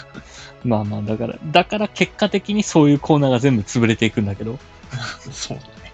[0.63, 4.57] まあまあ、だから、だから結果的にそういうコーナーが全部潰れていくんだけど、
[5.31, 5.93] そうだね。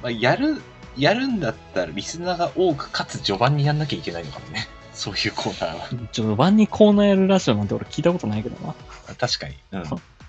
[0.00, 0.62] まあ、やる、
[0.96, 4.68] やるんだったらリスナーが多く、かつ序盤にやんなきゃいけないのかもね。
[4.96, 6.08] そういうコーナーは。
[6.12, 8.74] 序盤にコーナーやるラジオなんて俺聞いたことないけどな。
[9.18, 9.54] 確かに。
[9.72, 9.84] うん。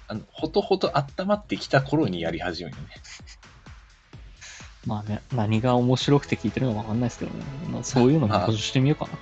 [0.09, 2.81] あの、ほとほと温まってきた頃にやり始めるね。
[4.85, 7.43] まあね、何が面白くて聞いてるのかわかんないですけどね。
[7.69, 9.17] まあ、そういうのも募集してみようかな。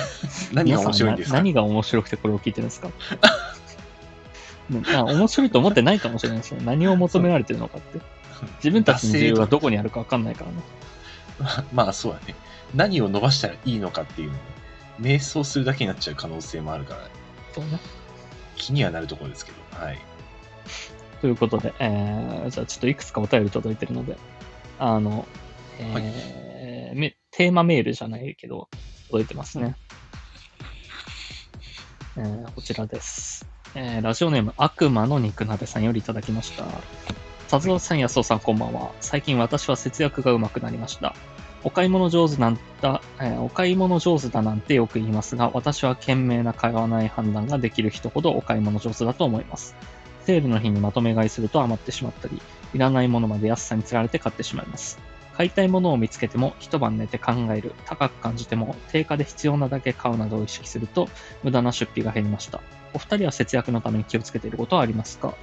[0.52, 1.36] 何が面白いんですか？
[1.36, 2.88] 何が面白くてこれを聞いてるんですか？
[4.68, 6.60] ねまあ面白いと思ってないかもしれないですよ。
[6.62, 8.00] 何を求められてるのかって。
[8.58, 11.64] 自分たちの自由はどこにあるかわかんないからね。
[11.72, 12.34] まあそうだね。
[12.74, 14.40] 何を伸ばしたらいいのかっていうのを
[15.00, 17.08] 瞑想するだけになっちゃう可能性もあるから、
[17.52, 17.78] そうね。
[18.56, 19.84] 気にはなるところですけど。
[19.84, 19.98] はい。
[21.20, 24.16] ということで、えー、じゃあちょっといくつかお便り届いてるので、
[24.78, 25.26] あの、
[25.78, 28.68] えーめテーマメールじゃないけど、
[29.08, 29.76] 届いてますね。
[32.16, 33.46] えーこちらです。
[33.74, 36.64] えーラジオネーム、悪魔の肉鍋さんよりいただきました。
[37.48, 38.92] さつおさん、やそうさん、こんばんは。
[39.00, 41.14] 最近私は節約がうまくなりました。
[41.64, 49.74] お買い物上手なんだ、えーお買い物上手だなんてよく言いますが、私は賢明な買わない判断ができる人ほどお買い物上手だと思います。
[50.24, 52.40] セールの日にまとめ買いすると余ってしまったり、
[52.74, 54.98] いらないものまで安さにつられて買ってしまいます。
[55.36, 61.08] 買いたいものを見つけても一晩寝て考える、高く感じても定価で必要なだけ買うなどを意識すると
[61.42, 62.60] 無駄な出費が減りました。
[62.94, 65.34] お二人は節約のために気をつけていることはありますか？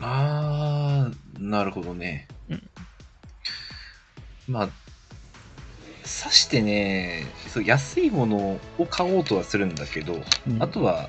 [0.00, 2.26] あー、なるほどね。
[4.50, 4.68] うんまあ、
[6.02, 11.08] さしてね、そう安いものを買おうとはするんだけど、うんあとは、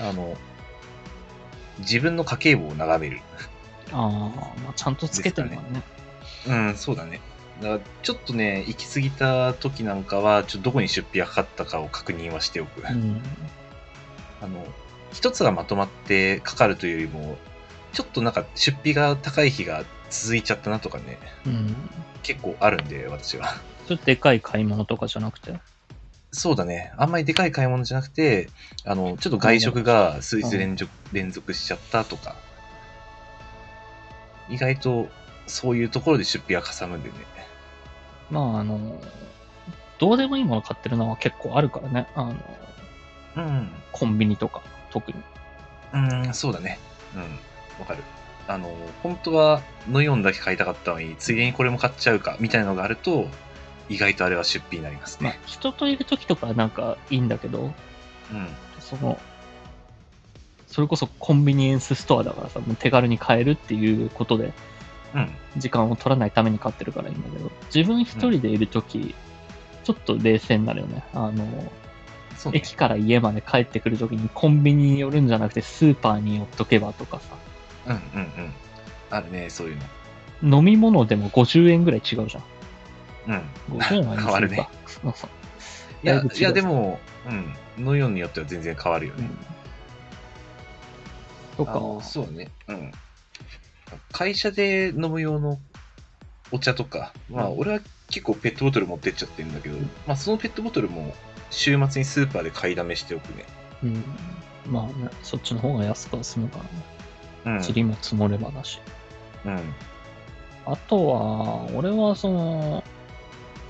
[0.00, 0.36] あの、
[1.80, 3.20] 自分の家計簿を眺める。
[3.92, 4.08] ああ、
[4.64, 5.82] まあ、ちゃんとつけてるからね。
[6.46, 7.20] うん、そうだね。
[7.60, 12.80] だからちょっとね、行き過ぎた時なんかは、ちょっとどこに出費がかかったかを確認はしておく。
[12.80, 13.22] うん。
[14.40, 14.66] あの、
[15.12, 17.36] 一つがまとまってかかるというよりも、
[17.92, 21.76] ちょっとなんか出費が高い日が続いちゃったなとかね、うん。
[22.22, 23.54] 結構あるんで、私は。
[23.86, 25.58] ちょっとでかい買い物とかじゃなくて？
[26.30, 26.92] そうだね。
[26.96, 28.50] あんまりでかい買い物じゃなくて、
[28.84, 32.36] あの、ちょっと外食が数日連続連続しちゃったとか、
[34.50, 35.08] 意外と
[35.46, 37.14] そういうところで出費がかさむんでね。
[38.30, 39.00] まあ、あの、
[39.98, 42.06] どうでもいいもの買ってるのは結構あるからね。
[42.14, 42.36] あの、
[43.36, 43.70] うん。
[43.90, 45.22] コンビニとか、特に。
[45.94, 45.98] う
[46.28, 46.78] ん、そうだね。
[47.14, 47.22] うん。
[47.80, 48.02] わかる。
[48.48, 53.28] あの、本当はの4だけ買いたかったのに、ついでにこれも買っちゃうか、みたいなのがあると、
[53.90, 57.72] 意外とあれは出費になりますまあね。、人といる時とかはなんかいいんだけど、
[58.32, 58.48] うん。
[58.80, 59.20] その、
[60.66, 64.52] それこそコンビニエンスストアだからさ、もう手軽に買えるっていうことで、
[65.14, 65.30] うん。
[65.58, 69.14] 時間を取らないために買ってるからいいんだけど、自分一人でいる時、
[69.84, 71.02] ちょっと冷静になるよね。
[71.12, 71.70] あの、ね。
[72.52, 77.36] 駅から家まで帰ってくる時にコンビニに寄るんじゃなくてスーパーに寄っとけばとかさ、
[77.88, 78.52] うんうんうん。
[79.10, 79.78] あるね、そういう
[80.42, 80.58] の。
[80.58, 82.42] 飲み物でも50円ぐらい違うじゃん。
[83.70, 83.78] うん。
[83.78, 84.68] 50円は変わるね。
[86.02, 87.84] いや、だいやでも、うん。
[87.84, 89.28] の4によっては全然変わるよね。
[91.58, 91.66] うん。
[91.66, 92.50] とか、そうね。
[92.68, 92.92] うん。
[94.12, 95.58] 会社で飲む用の
[96.50, 97.80] お茶とか、まあ、うん俺は
[98.10, 99.76] 結構ペットボトル持ってっちゃってるんだけど、
[100.06, 101.14] まあ、そのペットボトルも
[101.50, 103.44] 週末にスーパーで買いだめしておくね。
[103.82, 104.04] うん。
[104.66, 106.70] まあね、そっちの方が安くは済むからね。
[107.48, 107.74] うん。
[107.74, 108.80] 塵も積もればだし。
[109.44, 109.74] うん。
[110.66, 112.84] あとは、俺はその、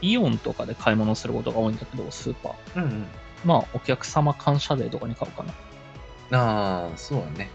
[0.00, 2.54] イオンとかで買い物することが多いんだけど、スーパー。
[2.76, 3.06] うんうん。
[3.44, 6.38] まあ、お客様感謝デーとかに買うかな。
[6.38, 7.50] ああ、そうだね。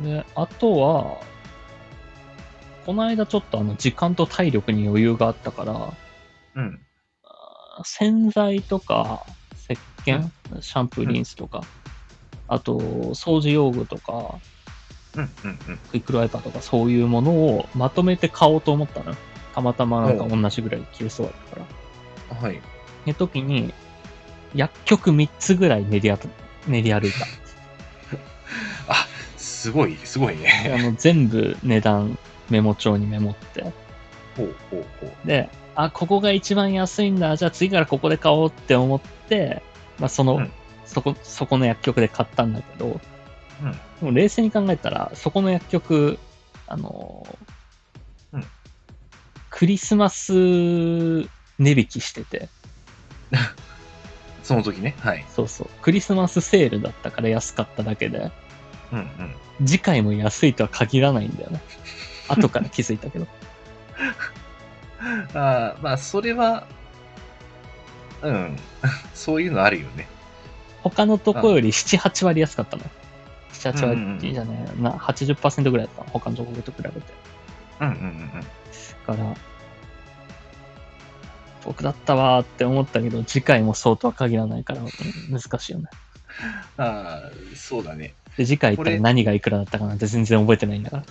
[0.00, 1.20] で、あとは、
[2.84, 5.94] この間ちょっとあの、時間と体力に余裕があったから、
[6.54, 6.80] うん。
[7.84, 9.24] 洗剤とか、
[9.56, 10.28] 石鹸、
[10.60, 11.62] シャンプー、リンスとか、
[12.52, 12.78] あと、
[13.14, 14.38] 掃除用具とか、
[15.16, 15.78] うんうんうん。
[15.90, 19.16] クイックルワイパーとかそういうものをまとめて買おうと思ったのよ。
[19.54, 21.66] たまたまなんか同じぐらい切れそうだったか
[22.30, 22.48] ら。
[22.48, 22.60] はい。
[23.06, 23.72] の時に、
[24.54, 26.18] 薬局3つぐらい練りあ
[26.66, 27.12] 練り歩い
[28.88, 29.06] あ、
[29.38, 30.42] すごい、すごいた。
[30.42, 30.76] ね。
[30.78, 32.18] あの、全部値段
[32.50, 33.62] メモ帳にメモって。
[34.36, 35.26] ほうほうほう。
[35.26, 37.34] で、あ、ここが一番安いんだ。
[37.36, 39.62] じゃあ次からここで買おうって思って、
[39.98, 40.52] まあ、その、うん
[40.92, 43.00] そこ、そこの薬局で買ったんだけど、
[43.62, 46.18] うんでも冷静に考えたら、そこの薬局、
[46.66, 48.44] あのーうん
[49.50, 51.26] クリスマス値
[51.58, 52.48] 引きしてて、
[54.42, 54.96] その時ね。
[54.98, 55.24] はい。
[55.28, 58.32] そうそう、クリスマスセールだったから安かっただけで、
[58.92, 59.66] うんうん。
[59.66, 61.60] 次回も安いとは限らないんだよね。
[62.28, 63.26] 後から気づいたけど。
[65.38, 66.66] ああ、まあ、それは、
[68.22, 68.58] うん。
[69.14, 70.08] そういうのあるよね。
[70.82, 72.90] 他のとこより7、8割安かったのよ。
[73.52, 76.10] 7、8うんうんうん割じゃねえな、80%ぐらいだったの。
[76.10, 77.00] 他のところと比べて。
[77.80, 78.08] うんうんうんう
[78.38, 78.40] ん。
[78.40, 78.46] だ
[79.06, 79.36] から、
[81.64, 84.88] 僕だったわーって思ったけど、次回もそうとは限らないから、うん
[85.30, 85.86] 難しいよね。
[86.76, 88.14] ああ、そうだね。
[88.36, 91.04] で、次回行ったら何がいくらだったかなんて全然覚えてないんだか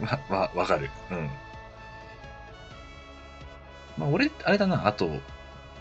[0.00, 0.18] ら。
[0.30, 0.90] わ、わ、わかる。
[1.10, 1.30] うん。
[3.98, 5.10] まあ、俺、あれだな、あと、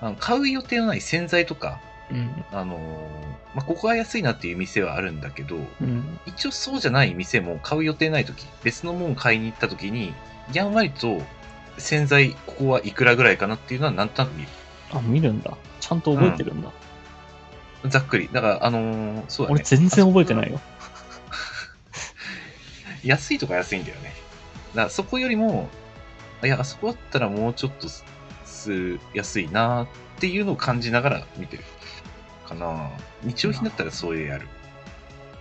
[0.02, 1.80] あの買う予定のない洗剤とか、
[2.12, 2.45] うん。
[2.51, 2.80] あのー
[3.55, 6.20] まあ、ここが安いなっていう店はあるんだけど、うん。
[6.26, 10.14] 一応そうじゃない店も買う予定ないとき、別のもん買いに行ったときに、
[10.53, 11.22] やんわりと
[11.78, 14.49] 洗剤、ここはいくらぐらいかなっていうのはなんとなく見る。
[14.91, 15.51] あ、見るんだ。
[15.80, 16.70] ちゃんと覚えてるんだ。
[17.86, 18.30] ざっくり。
[18.32, 19.55] だから、あのーそうだね。
[19.55, 20.60] 俺全然覚えてないよ。
[23.03, 24.14] 安いとか安いんだよね。
[24.76, 25.70] だからそこよりも、
[26.43, 27.88] いや、あそこだったらもうちょっと
[29.14, 29.88] 安いなっ
[30.20, 31.64] ていうのを感じながら見てる
[32.50, 32.89] かな。
[33.24, 34.47] 日用品だったらそういうやる。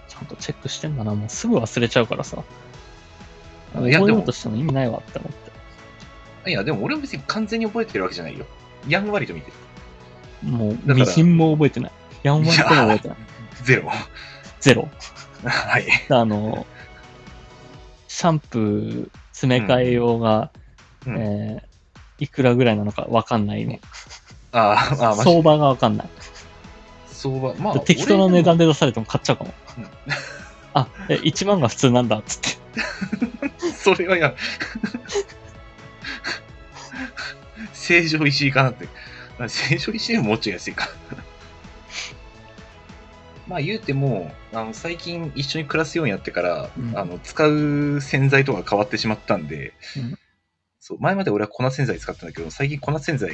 [0.08, 1.14] ちゃんとチェックしてんだな。
[1.14, 2.42] もうすぐ忘れちゃうからさ。
[3.72, 5.32] 覚えいやでもようとしても意味ないわって思っ
[6.44, 6.50] て。
[6.50, 8.46] いや、でも俺は別に完全に覚えてるわけじゃないよ。
[8.86, 9.50] やんわりと見て
[10.42, 10.48] る。
[10.50, 11.92] もう、微塵も覚えてない。
[12.22, 13.16] やんわりとも覚えてない。
[13.62, 13.90] ゼロ。
[14.60, 14.88] ゼロ。
[15.44, 15.86] はい。
[16.08, 16.66] あの、
[18.06, 20.50] シャンプー詰め替え用が、
[21.06, 21.68] うんえー
[22.20, 23.80] いくらぐらいなのかわかんないね。
[24.52, 26.08] ああ、相場がわかんない。
[27.18, 27.54] 相場。
[27.54, 29.86] まあ、適当な値段で出されても買っちゃうかもうん。
[30.74, 32.58] あ、え、1万が普通なんだっつって。
[33.42, 34.34] 俺 それはや、
[37.72, 38.88] 成城石井かなって。
[39.40, 40.88] あ成城石井ももうちょい安いか。
[43.48, 50.18] まあ言うても、あの最近一緒に暮らすようになってから、うんあの使う洗剤とか変わってしまったんで、うん
[50.80, 53.32] そう前まで俺は粉洗剤使ったんだけど、最近粉洗剤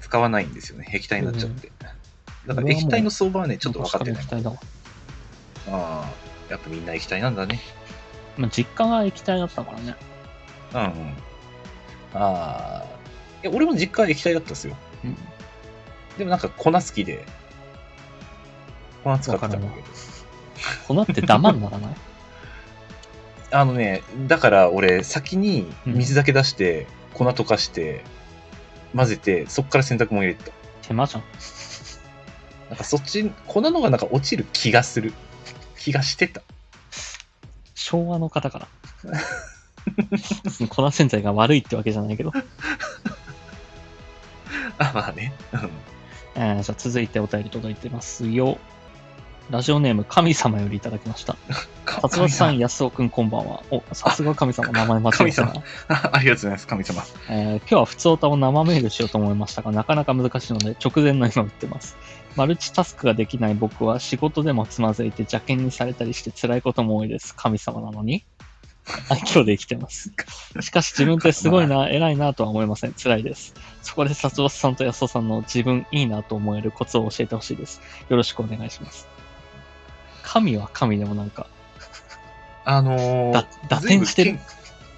[0.00, 0.88] 使わないんですよね。
[0.92, 1.72] 液体になっちゃって。
[2.46, 4.56] だから液体の相場はね、ちょっと分かってない液体だわ。
[5.68, 6.12] ああ、
[6.48, 7.60] いやっぱみんな液体なんだね。
[8.36, 9.96] まあ、実家が液体だったからね。
[10.74, 11.14] うんうん。
[12.14, 12.84] ああ。
[13.42, 14.76] いや、俺も実家は液体だったんですよ。
[15.04, 15.16] うん。
[16.18, 17.24] でもなんか粉好きで、
[19.02, 19.70] 粉使ってたんだけど。
[20.88, 21.94] 粉ってダマにならない？
[23.52, 28.02] あのね、だから俺先に水だけ出して、粉溶かして、
[28.96, 30.52] 混ぜて、そっから洗濯物入れてた。
[30.82, 31.22] 手間じゃん。
[32.74, 35.12] なんかそっち、粉の方がなんか落ちる気がする。
[35.78, 36.42] 気がしてた。
[37.76, 38.66] 昭和の方から。
[40.50, 42.32] その粉洗剤が悪いってわけじゃないけど。
[44.78, 45.32] あ、まあね。
[45.52, 45.70] うん
[46.36, 48.58] えーじゃあ続いてお便り届いてますよ。
[49.50, 51.36] ラジオネーム神様よりいただきました。
[52.02, 53.62] 達郎さん、安尾くんこんばんは。
[53.70, 55.52] お、さすが神様、名前間違えたな。
[55.86, 57.04] あ ありがとうございます、神様。
[57.28, 61.96] えー今日は普通歌を生メールしようと思いましたが、なかなか難しいので直前の今打ってます。
[62.36, 67.34] マルチタスクができない僕は仕事でもつまずいて邪険にされたりして辛いことも多いです。
[67.34, 68.24] 神様なのに。
[69.08, 70.12] 愛嬌で生きてます。
[70.60, 72.92] しかし自分ってすごいな、偉いなとは思いません。
[72.92, 73.54] 辛いです。
[73.82, 77.80] そこで薩郎さんと安尾さんの自分いいなと思えるコツを教えてほしいです。
[78.08, 79.08] よろしくお願いします。
[80.22, 81.46] 神は神でもなんか、
[82.64, 84.38] あのーだ、打点してる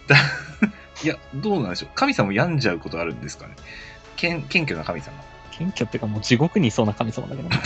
[1.05, 1.91] いや、どうなんでしょう。
[1.95, 3.55] 神様病んじゃうことあるんですかね。
[4.16, 5.12] 謙謙虚な神様。
[5.59, 7.57] 謙虚っていうかもう地獄にいそうな神様だけどね。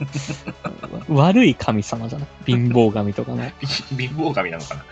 [1.08, 2.28] 悪い神様じゃない？
[2.46, 3.44] 貧乏神とかの。
[3.92, 4.84] び 貧乏神なのかな？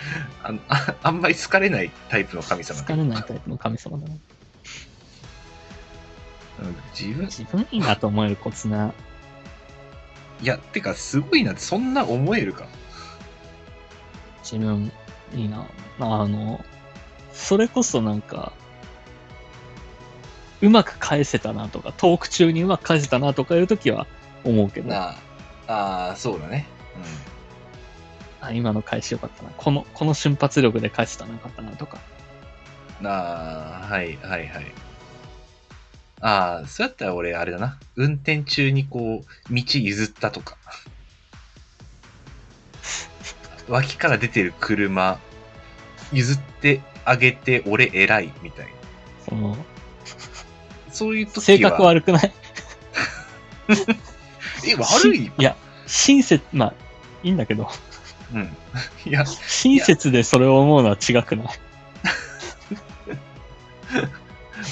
[0.45, 4.19] あのああんまり好かれないタイプの神様疲れないタイプの神様だね。
[6.63, 8.93] うん自分自分いいなと思えるコツな。
[10.41, 12.67] いやてかすごいなそんな思えるか？
[14.45, 14.93] 自分
[15.35, 15.67] いいな。
[16.01, 16.65] あの、
[17.33, 18.53] それこそなんか、
[20.63, 24.07] うまく返せたなとか、トーク中にうまく返せたなとかいうときは
[24.45, 25.17] 思うけど、なあ
[25.67, 26.67] あーそうだね。
[28.41, 29.51] あ今の返しよかったな。
[29.57, 31.99] この、この瞬発力で返せたなよかったなとか。
[33.01, 34.73] うんああはいはいはい。
[36.21, 37.79] ああそうやったら俺あれだな。
[37.97, 40.57] 運転中にこう道譲ったとか。
[43.69, 45.19] 脇から出てる車
[46.13, 48.73] 譲ってあげて俺偉いみたいな。
[49.29, 49.57] その、
[50.93, 51.43] そういう時は。
[51.43, 52.33] 性格悪くない？
[54.69, 55.31] え悪い？
[55.39, 56.75] いや、親切、まあ、
[57.23, 57.69] いいんだけど、
[58.35, 58.57] うん。
[59.05, 61.47] いや親切でそれを思うのは違くない？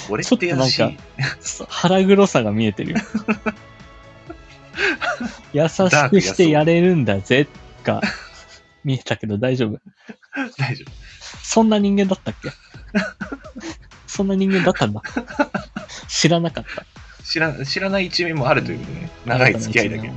[0.09, 0.57] 俺ちょっ優しい。
[0.57, 0.93] ってとなんか
[1.69, 2.99] 腹黒さが見えてるよ。
[5.53, 5.77] 優し
[6.11, 7.49] くしてやれるんだぜ、
[7.85, 8.01] が
[8.85, 9.81] 見えたけど大丈夫？
[10.59, 10.93] 大丈夫。
[11.43, 12.51] そんな人間だったっけ？
[14.07, 15.03] そんな人間だったんだ。
[16.11, 16.85] 知らなかった。
[17.25, 19.11] 知ら知らない一面もあるということね。
[19.25, 20.15] 長い付き合いだけど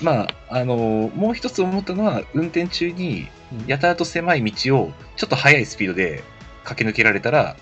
[0.00, 3.66] まああのもう一つ思ったのは運転中にうん。
[3.66, 6.24] やたらと狭い道をちょっと速いスピードで
[6.64, 7.56] 駆け抜けられたら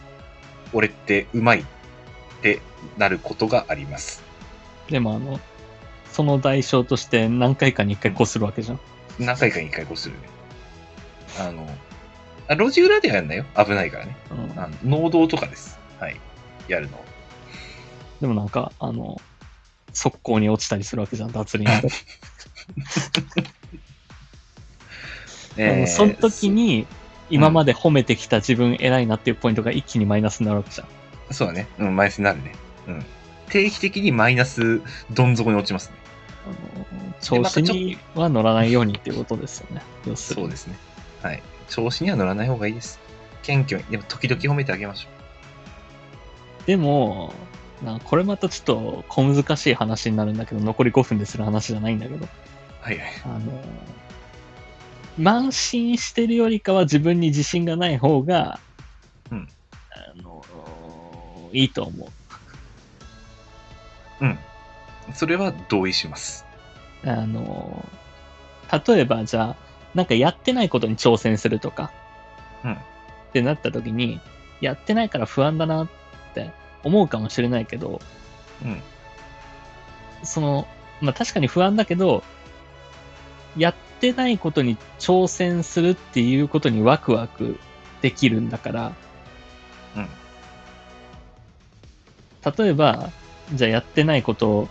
[0.72, 1.64] 俺ってうまいっ
[2.40, 2.60] て
[2.96, 4.22] なることがあります。
[4.88, 5.40] でもあの、
[6.12, 8.80] その代償として何回かに一回こするわけじゃん。
[9.18, 10.20] 何回かに一回こうするね。
[11.40, 11.66] あの
[12.48, 16.20] あ路地裏ではやんないよ危ないからねうんあの農道とかですはい
[16.68, 17.04] やるの
[18.24, 19.20] でもなんか、あの、
[19.92, 21.88] 速攻に落ちたりするわけじゃん、脱輪で。
[25.72, 26.86] あのその時に、
[27.28, 30.88] 今まで褒めてきた自分偉いなっていうポイントが一気にマイナスになるわけじゃん。
[31.34, 31.68] そうだね。
[31.78, 32.54] うん、マイナスになるね。
[32.88, 33.04] うん。
[33.48, 34.80] 定期的にマイナス
[35.10, 35.96] どん底に落ちますね。
[36.46, 39.82] あの調子には乗らないようにっていうことですよね。
[40.16, 40.76] そうですね。
[41.22, 41.42] はい。
[41.68, 43.00] 調子には乗らない方がいいです。
[43.42, 43.84] 謙虚に。
[43.90, 45.08] でも、時々褒めてあげましょ
[46.66, 47.34] でも、
[47.82, 52.28] なこれまたちょっと小難しい話になるんだけど、残り5分でする話じゃないんだけど、う。
[52.80, 53.08] はいはい。
[53.24, 53.62] あの、
[55.18, 58.58] 慢心してるよりかは自分に自信がない方が、
[59.30, 59.48] うん
[59.90, 60.44] あの、
[61.52, 62.08] いいと思う。
[64.24, 64.38] うん。
[65.14, 66.44] それは同意します。
[67.04, 67.84] あの、
[68.86, 69.56] 例えばじゃあ、
[69.94, 71.92] なんかやってないことに挑戦するとか、
[72.64, 72.76] うんっ
[73.34, 74.20] てなった時に、
[74.60, 75.88] やってないから不安だなっ
[76.34, 76.52] て
[76.84, 78.00] 思うかもしれないけど、
[78.64, 78.80] うん。
[80.22, 80.68] その、
[81.00, 82.22] まあ確かに不安だけど、
[83.56, 87.58] やってないことに挑戦するっていうことにワクワク
[88.02, 88.92] できるんだから、
[89.96, 90.08] うん。
[92.56, 93.10] 例えば、
[93.52, 94.68] じゃあやってないことを、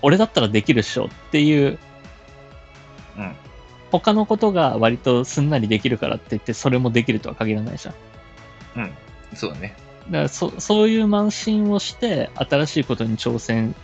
[0.00, 1.78] 俺だったらできるっしょっていう、
[3.18, 3.36] うん。
[3.90, 7.94] 他のことが割とすんなりできるからって言って、それもできるとは限らないじゃん。
[8.76, 8.92] うん。
[9.34, 9.76] そうだね。
[10.06, 13.74] だからそそういう慢心をして、新しいことに挑戦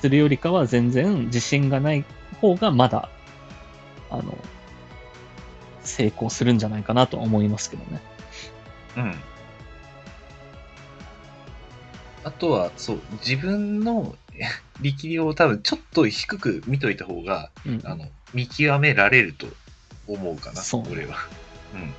[0.00, 2.04] するよりかは、全然自信がない
[2.40, 3.08] 方がまだ
[4.10, 4.36] あの、
[5.82, 8.00] 成功するんじゃないかなと思いますけどね。
[8.96, 9.14] うん。
[12.24, 14.16] あとは、そう、自分の
[14.80, 17.80] 力量を多分ちょっと低く見といた方が、うん。
[17.84, 19.46] あの、見極められると
[20.06, 21.16] 思うかな、そう俺は。
[21.74, 21.94] うん。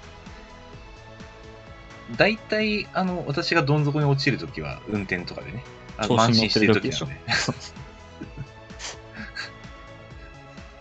[2.15, 5.63] 大体、あの、私がどん底に落ちるときは、運転とかでね、
[5.97, 7.15] あの慢心しててるときなんで。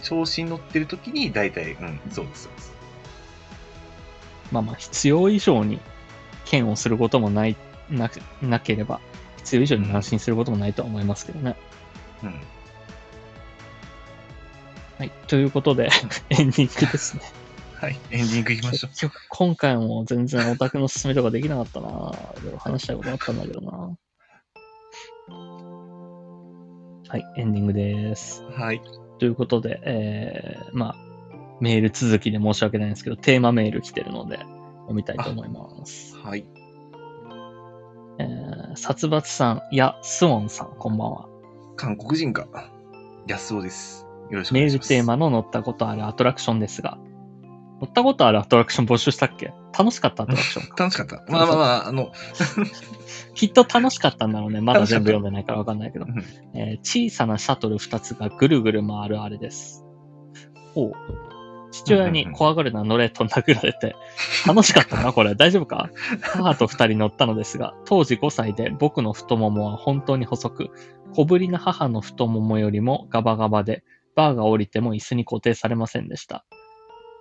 [0.02, 2.72] 調子に乗ってるときに、大体、うん、そうです、そうです。
[4.50, 5.80] まあまあ、必要以上に
[6.50, 7.56] 嫌悪することもない、
[7.90, 9.00] なくなければ、
[9.38, 11.56] 必要以上に安心することもないとは思いますけどね。
[12.22, 12.40] うん。
[14.98, 15.12] はい。
[15.28, 15.90] ということで、
[16.30, 17.22] エンディングですね。
[17.76, 18.90] はい、エンディングいきましょう。
[18.90, 21.88] 結局、今回も全然オタクの勧めとかできなかったな。
[21.88, 23.96] いろいろ話したいことあったんだけどな。
[27.08, 28.42] はい、エンディングです。
[28.50, 28.82] はい。
[29.20, 30.96] ということで、えー、まあ、
[31.60, 36.16] メール続きで申し訳ないんですけど、テーマメール来てるので、読みたいと思います。
[36.16, 36.44] はい。
[38.18, 41.28] えー、殺伐さん、や、スウォンさん、こんばんは。
[41.76, 42.48] 韓国人か。
[43.28, 44.07] 安尾です。
[44.30, 44.90] よろしくお願いします。
[44.90, 46.98] メールテーマの乗ったことあるアトラクションですが、
[47.80, 49.52] 乗ったことあるアトラクション募集したっけ？
[49.78, 50.76] 楽しかったアトラクションか。
[50.84, 51.32] 楽しかった。
[51.32, 52.10] まあまあまあ、あの、
[53.34, 54.60] きっと楽しかったんだろうね。
[54.60, 56.08] まだ全部読んでないからわかんないけどう。
[56.08, 56.18] ん
[56.58, 59.84] えー小さなシャトル2つがぐるぐる回るあれです。
[60.74, 60.92] おう
[61.70, 63.94] 父親に怖がるな乗れと殴られて、
[64.46, 65.34] 楽しかったな、これ。
[65.34, 65.90] 大丈夫か？
[66.22, 70.70] 母と二人乗ったのですが、当時5歳で僕の太ももは本当に細く、
[71.14, 73.84] 小ぶりな母の太ももよりもガバガバで、
[74.18, 76.44] バーが降りても椅子に固定されませんでした。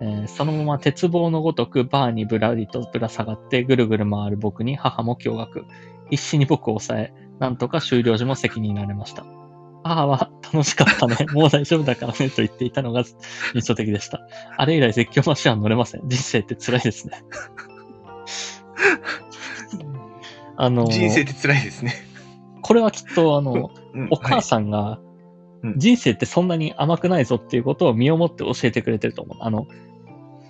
[0.00, 5.64] えーそのまま鉄棒のごとくバーにぶらりとぶら下がってぐるぐる回る僕に母も驚愕。
[6.10, 9.24] 必死に僕を抑え、なんとか終了時も席になれました。
[9.84, 11.16] 母は楽しかったね。
[11.32, 12.30] もう大丈夫だからね。
[12.30, 13.04] と言っていたのが
[13.54, 14.20] 印象的でした。
[14.56, 16.08] あれ以来絶叫マシンは乗れません。
[16.08, 17.22] 人生って辛いですね。
[20.56, 21.94] あの、人生って辛いですね。
[22.62, 25.07] これはきっとあの、うんお母はいさんがうん
[25.76, 29.38] 人生ってそんなに甘くないぞっていうことを身をもって教えてくれてると思う。
[29.40, 29.66] あの、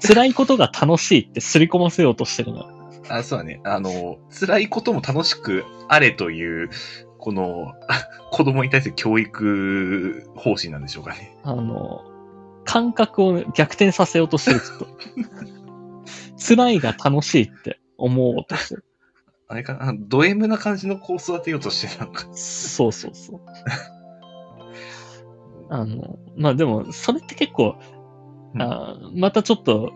[0.06, 2.66] 辛いことが楽しいって刷り込ませようとしてるの。
[3.08, 3.60] あ、そうだね。
[3.64, 6.70] あの、辛いことも楽しくあれという、
[7.18, 7.74] この、
[8.30, 11.36] 子供に対する教育方針なんでしょうかね。
[11.42, 12.04] あの、
[12.64, 14.86] 感覚を逆転させようとしてる、と。
[16.38, 18.84] 辛いが楽しいって思おうとしてる。
[19.50, 22.28] あれかな、ド M な感じの子を育てようとしてたのか。
[22.32, 23.40] そうそうそう。
[25.70, 27.76] あの、まあでも、それって結構、
[28.54, 29.92] うんあまたちょっと、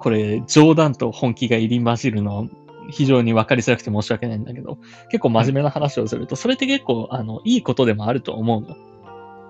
[0.00, 2.48] これ、冗談と本気が入り混じるの、
[2.90, 4.78] 非常に分かりづらくて申し訳ないんだけど、
[5.10, 8.76] 結構真面目な話をすると、それって結構、あの、いいことでもあると思うの。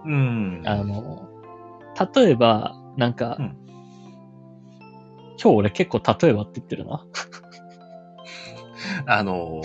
[0.05, 0.63] うん。
[0.67, 1.29] あの、
[2.15, 3.65] 例えば、なんか、うん
[5.43, 7.05] 今日俺結構例えばって言ってるな。
[9.07, 9.63] あの、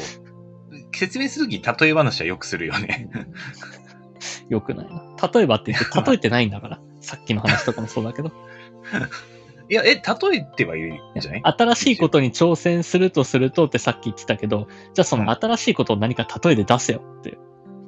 [0.94, 3.10] 説明するとき例え話はよくするよね。
[4.50, 5.02] よくないな。
[5.34, 6.80] 例えばって言って、 例えてないんだから。
[7.02, 8.32] さっきの話とかもそうだけど。
[9.70, 11.42] いや、え、例えてはいるんじゃない？
[11.44, 17.38] 新しいことに挑戦するとするとってさっき言ってたけど、じゃあその新しいことを何か例えで出せよって。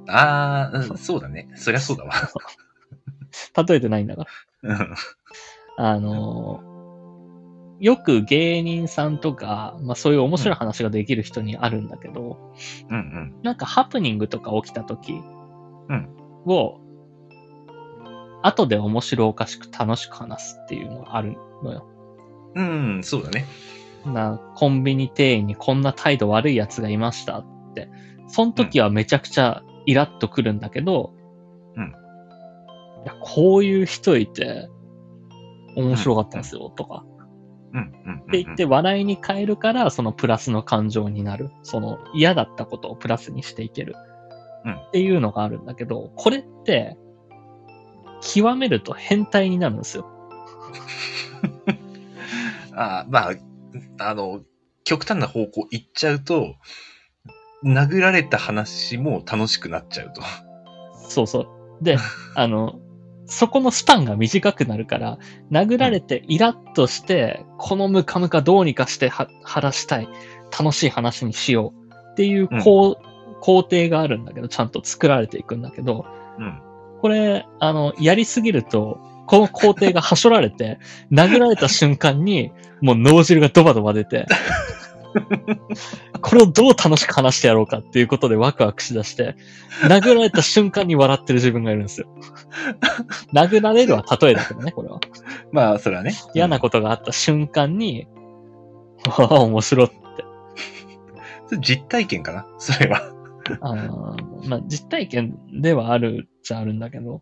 [0.07, 1.49] ああ、うんそうだね。
[1.55, 2.11] そりゃそうだわ。
[3.67, 4.25] 例えてないんだか
[4.63, 4.75] ら。
[4.75, 4.95] うん
[5.77, 6.71] あのー
[7.79, 12.37] よく芸人さんとか、まあそういう面白い話ができる人にあるんだけど、
[12.91, 13.35] うんうん。
[13.41, 15.13] なんかハプニングとか起きた時
[15.89, 16.09] うん
[16.45, 16.79] を、
[18.43, 21.87] 後で面白おかしく楽しく話すっていうのがあるのよ。
[22.55, 23.45] うん、そうだね。
[24.05, 27.89] な、コンビニ店員にこんな態度悪い奴がいましたって。
[28.27, 31.13] その時はめちゃくちゃイラッとくるんだけど、
[31.75, 31.93] うん
[33.03, 34.69] いや、こういう人いて、
[35.75, 37.03] 面白かったんですよ、とか。
[37.73, 38.19] うん、うんうん。
[38.19, 41.49] って言って笑いに変えるから、そのプラスの感情になる。
[41.63, 43.95] その嫌だったことをプラスにしていける。
[44.65, 46.97] うんっていうのがあるんだけど、これって、
[48.21, 50.05] 極めると変態になるんですよ。
[52.73, 53.33] あまあ、
[53.99, 54.41] あの、
[54.83, 56.55] 極端な方向行っちゃうと、
[57.63, 60.21] 殴られた話も楽しくなっちゃうと。
[61.09, 61.83] そうそう。
[61.83, 61.97] で、
[62.35, 62.79] あの、
[63.25, 65.17] そこのスパンが短くなるから、
[65.51, 70.09] 殴られてイラッとして、このムカムカどうにかしては晴らしたい。
[70.57, 72.11] 楽しい話にしよう。
[72.11, 73.10] っていうこう、
[73.41, 76.05] 工程があるんだけど、ちゃんと作られていくんだけど、
[76.39, 76.61] うん。
[77.01, 80.79] これ、あの、やりすぎると、この工程がはしょられて、
[81.11, 84.27] 殴られた瞬間に、もう脳汁がドバドバ出て、
[86.21, 89.35] これをどう楽しく話してやろうかっていうことでワクワクしだして、
[89.81, 92.07] 殴られた瞬間に笑ってる自分がいるんですよ。
[93.33, 94.99] 殴られるは例えだけどね、これは。
[95.51, 96.13] まあ、それはね。
[96.33, 98.07] 嫌なことがあった瞬間に、
[99.05, 99.95] わあ、面白って。
[101.59, 102.45] 実体験かな？
[102.59, 103.01] それは。
[103.61, 107.21] あーまあ、実体験ではあるっちゃあるんだけど、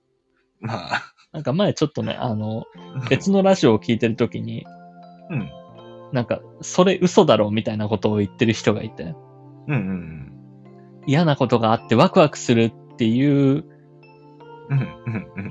[0.60, 1.14] まあ。
[1.32, 2.66] なんか前ちょっとね、あの、
[3.10, 4.66] 別のラジオを聞いてるときに、
[5.30, 5.50] うん。
[6.12, 9.16] なんか、それ嘘だろみたいなことを言ってる人がいて、
[9.68, 10.34] うんうん
[11.08, 13.66] 嫌なことがあってワクワクするっていう。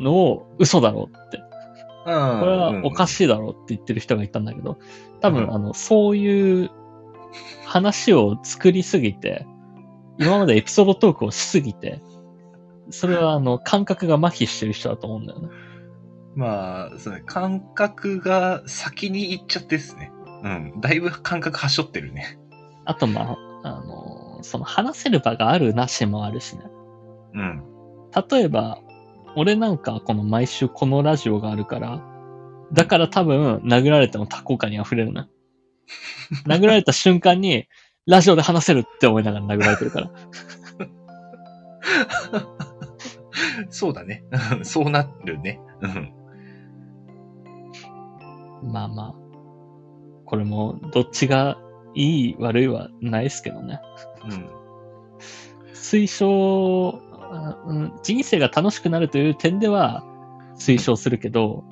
[0.01, 1.45] のを嘘だろって、こ
[2.05, 3.27] これはおかしい。
[3.27, 4.79] だろって言ってる人がいたんだけど、
[5.21, 6.71] 多分、うんあの、そういう
[7.65, 9.47] 話を作りすぎて、
[10.19, 12.01] 今までエピソードトークをしすぎて、
[12.91, 15.49] それはあの、感覚が麻痺してる人だと思うんだよね。
[16.35, 20.13] まあ、そうね、感覚が先に行っちゃってですね。
[20.43, 20.81] うん。
[20.81, 22.39] だいぶ感覚はしょってるね。
[22.85, 26.63] あと、まあ、あの、その話せる場があるなしもあるしね。
[27.35, 27.63] うん。
[28.31, 28.81] 例えば、
[29.37, 32.03] 俺なんかこの毎週このラジオがあるから、
[32.73, 35.29] だから多分殴られても多幸感に溢れるな。
[36.47, 37.67] 殴られた瞬間に、
[38.09, 40.11] ラジオで話せるって思いながら殴られてるから。
[43.71, 44.25] そうだね。
[44.63, 45.61] そうなるね。
[45.83, 46.13] うん。
[48.73, 49.15] まあまあ。
[50.25, 51.59] これも、どっちが
[51.95, 53.81] いい悪いはないですけどね。
[54.25, 54.49] うん。
[55.75, 57.01] 推奨、
[57.31, 60.03] あうん人生が楽しくなるという点では
[60.57, 61.65] 推奨するけど、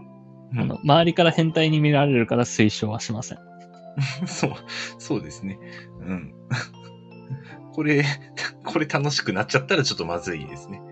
[0.53, 3.39] うんあの周りから変態に見られるから推奨はしません。
[4.27, 4.51] そう、
[4.99, 5.59] そうですね。
[6.01, 6.35] うん。
[7.73, 8.05] これ、
[8.65, 10.83] これ楽しくなっちゃったらちょっとまずいですね。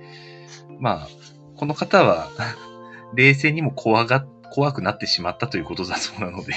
[0.81, 1.09] まあ、
[1.57, 2.29] この方は、
[3.15, 6.53] 冷静にも怖が、怖くなってしまったということだそうなので、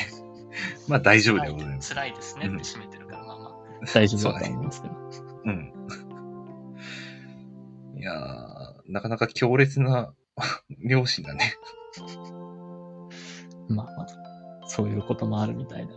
[0.87, 1.93] まあ大丈夫でございます。
[1.93, 3.53] 辛いですねうんって締めてるから、まあまあ、
[3.93, 4.95] 大丈夫だと思いますけど。
[5.45, 5.73] うん。
[7.97, 10.13] いやー、なかなか強烈な
[10.79, 11.53] 両親だね。
[13.69, 15.93] まあまあ、そういうこともあるみたいで。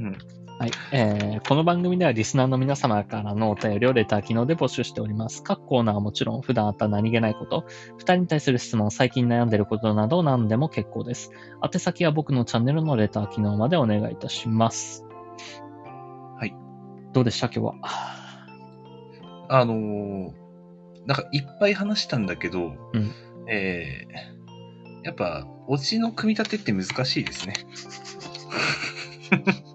[0.00, 0.16] うん。
[0.58, 0.70] はい。
[0.92, 5.42] えー、この番組ではリスナーの皆様からのお便りをレター機能で募集しております。
[5.42, 7.64] 各コーナーはもちろん普段あった何気ないこと、
[7.98, 11.30] 二人に対する質問、最近悩んでいることなど何でも結構です。
[11.62, 15.04] 宛先は僕のチャンネルのレター機能までお願いいたします。
[16.38, 16.54] はい。
[17.12, 17.46] どうでした？
[17.46, 17.74] 今日は。
[19.48, 20.32] あのー、
[21.06, 23.10] なんかいっぱい話したんだけど、うん
[23.48, 27.54] えー、やっぱ、オチの組み立てって難しいですね。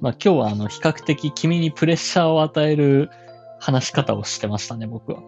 [0.00, 3.10] まあ今日はあの、比較的君にプレッシャーを与える
[3.58, 5.22] 話し方をしてましたね、僕は。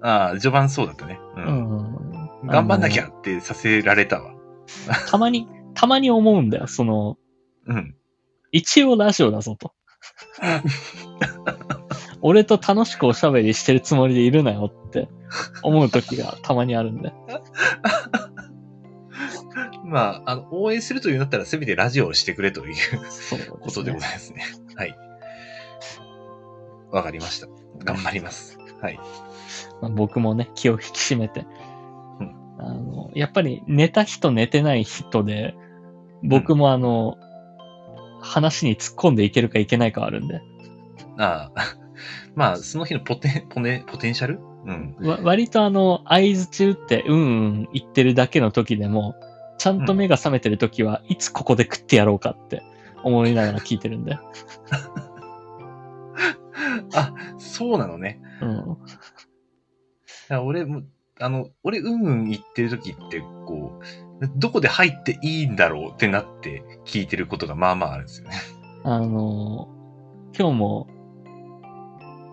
[0.00, 1.18] ああ、序盤そうだったね。
[1.36, 1.40] う。
[1.40, 1.46] うん
[2.44, 2.46] ん。
[2.46, 4.34] 頑張んなきゃってさせられたわ。
[5.08, 6.66] たまに、たまに思うんだよ。
[6.68, 7.18] その、
[7.66, 7.94] うん。
[8.52, 9.74] 一応ラジオだぞと。
[12.22, 15.08] 俺と楽しくおしゃべりしてるつもりでいるなよって
[15.62, 17.12] 思う時がたまにあるんで。
[19.88, 22.74] まあ、あの、応援するというんだったら、せめてラジオをしてくれという
[23.60, 24.44] ことでございますね。
[24.76, 24.94] はい。
[26.90, 27.48] わかりました。
[27.84, 28.58] 頑張ります。
[28.80, 29.00] はい。
[29.80, 30.82] まあ僕もね、気を引き
[31.14, 31.46] 締めて。
[32.20, 35.54] うんあの、やっぱり寝た日と寝てない人で、
[36.22, 37.16] 僕もあの、
[38.20, 40.42] 話に突っ込んでいけるかいけないかはあるんで。
[41.18, 41.76] ああ。
[42.34, 44.40] まあ、その日のポテン、ポネ、ポテンシャル？
[44.66, 44.96] うん。
[45.00, 47.22] わ割とあの、合図打って、うんう
[47.62, 49.14] ん言ってるだけの時でも、
[49.58, 52.62] ちゃんと目が覚めてる時は、いつここで食ってやろうかって
[53.02, 54.18] 思いながら聞いてるんで。
[56.94, 58.20] あ、そうなのね。
[58.40, 58.78] うん。
[60.46, 60.82] 俺も、
[61.20, 63.80] あの、俺、うんうん言ってる時って、こ
[64.20, 68.34] う、どこで入っていいんだろうってなって聞いてることがまあまああるんですよね。
[68.84, 69.68] あの、
[70.38, 70.88] 今日も、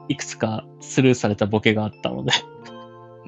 [0.07, 2.31] いくつかスルーされたボケがあったので、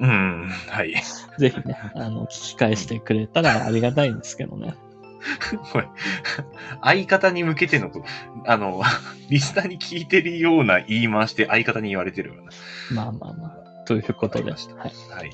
[0.00, 0.94] うん、はい。
[1.38, 4.74] ぜひね、あの、聞き返してくれたらありがたいんですけどね。
[5.72, 5.88] これ、
[6.82, 7.90] 相方に向けての、
[8.46, 8.82] あの、
[9.28, 12.42] リスナーに聞いてるような言い回しで相方に言われてるわな。
[12.92, 13.84] まあまあまあ。
[13.86, 14.58] ということで、はい。
[14.58, 14.86] したは
[15.24, 15.30] い。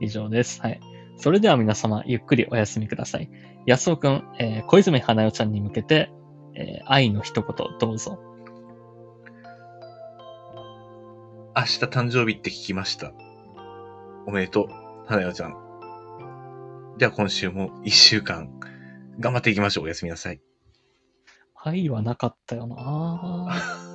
[0.00, 0.60] 以上です。
[0.60, 0.80] はい。
[1.16, 3.28] それでは皆様、ゆっくりお休みください。
[3.66, 6.10] 安尾くん、えー小泉花代ちゃんに向けて、
[6.54, 8.18] えー愛の一言、どうぞ。
[11.56, 13.12] 明日誕生日って聞きました。
[14.26, 14.68] おめでとう、
[15.06, 15.56] 花代ちゃん。
[16.98, 18.48] では今週も一週間、
[19.18, 19.84] 頑張っていきましょう。
[19.84, 20.40] おやすみなさい。
[21.54, 23.93] 愛はなかったよな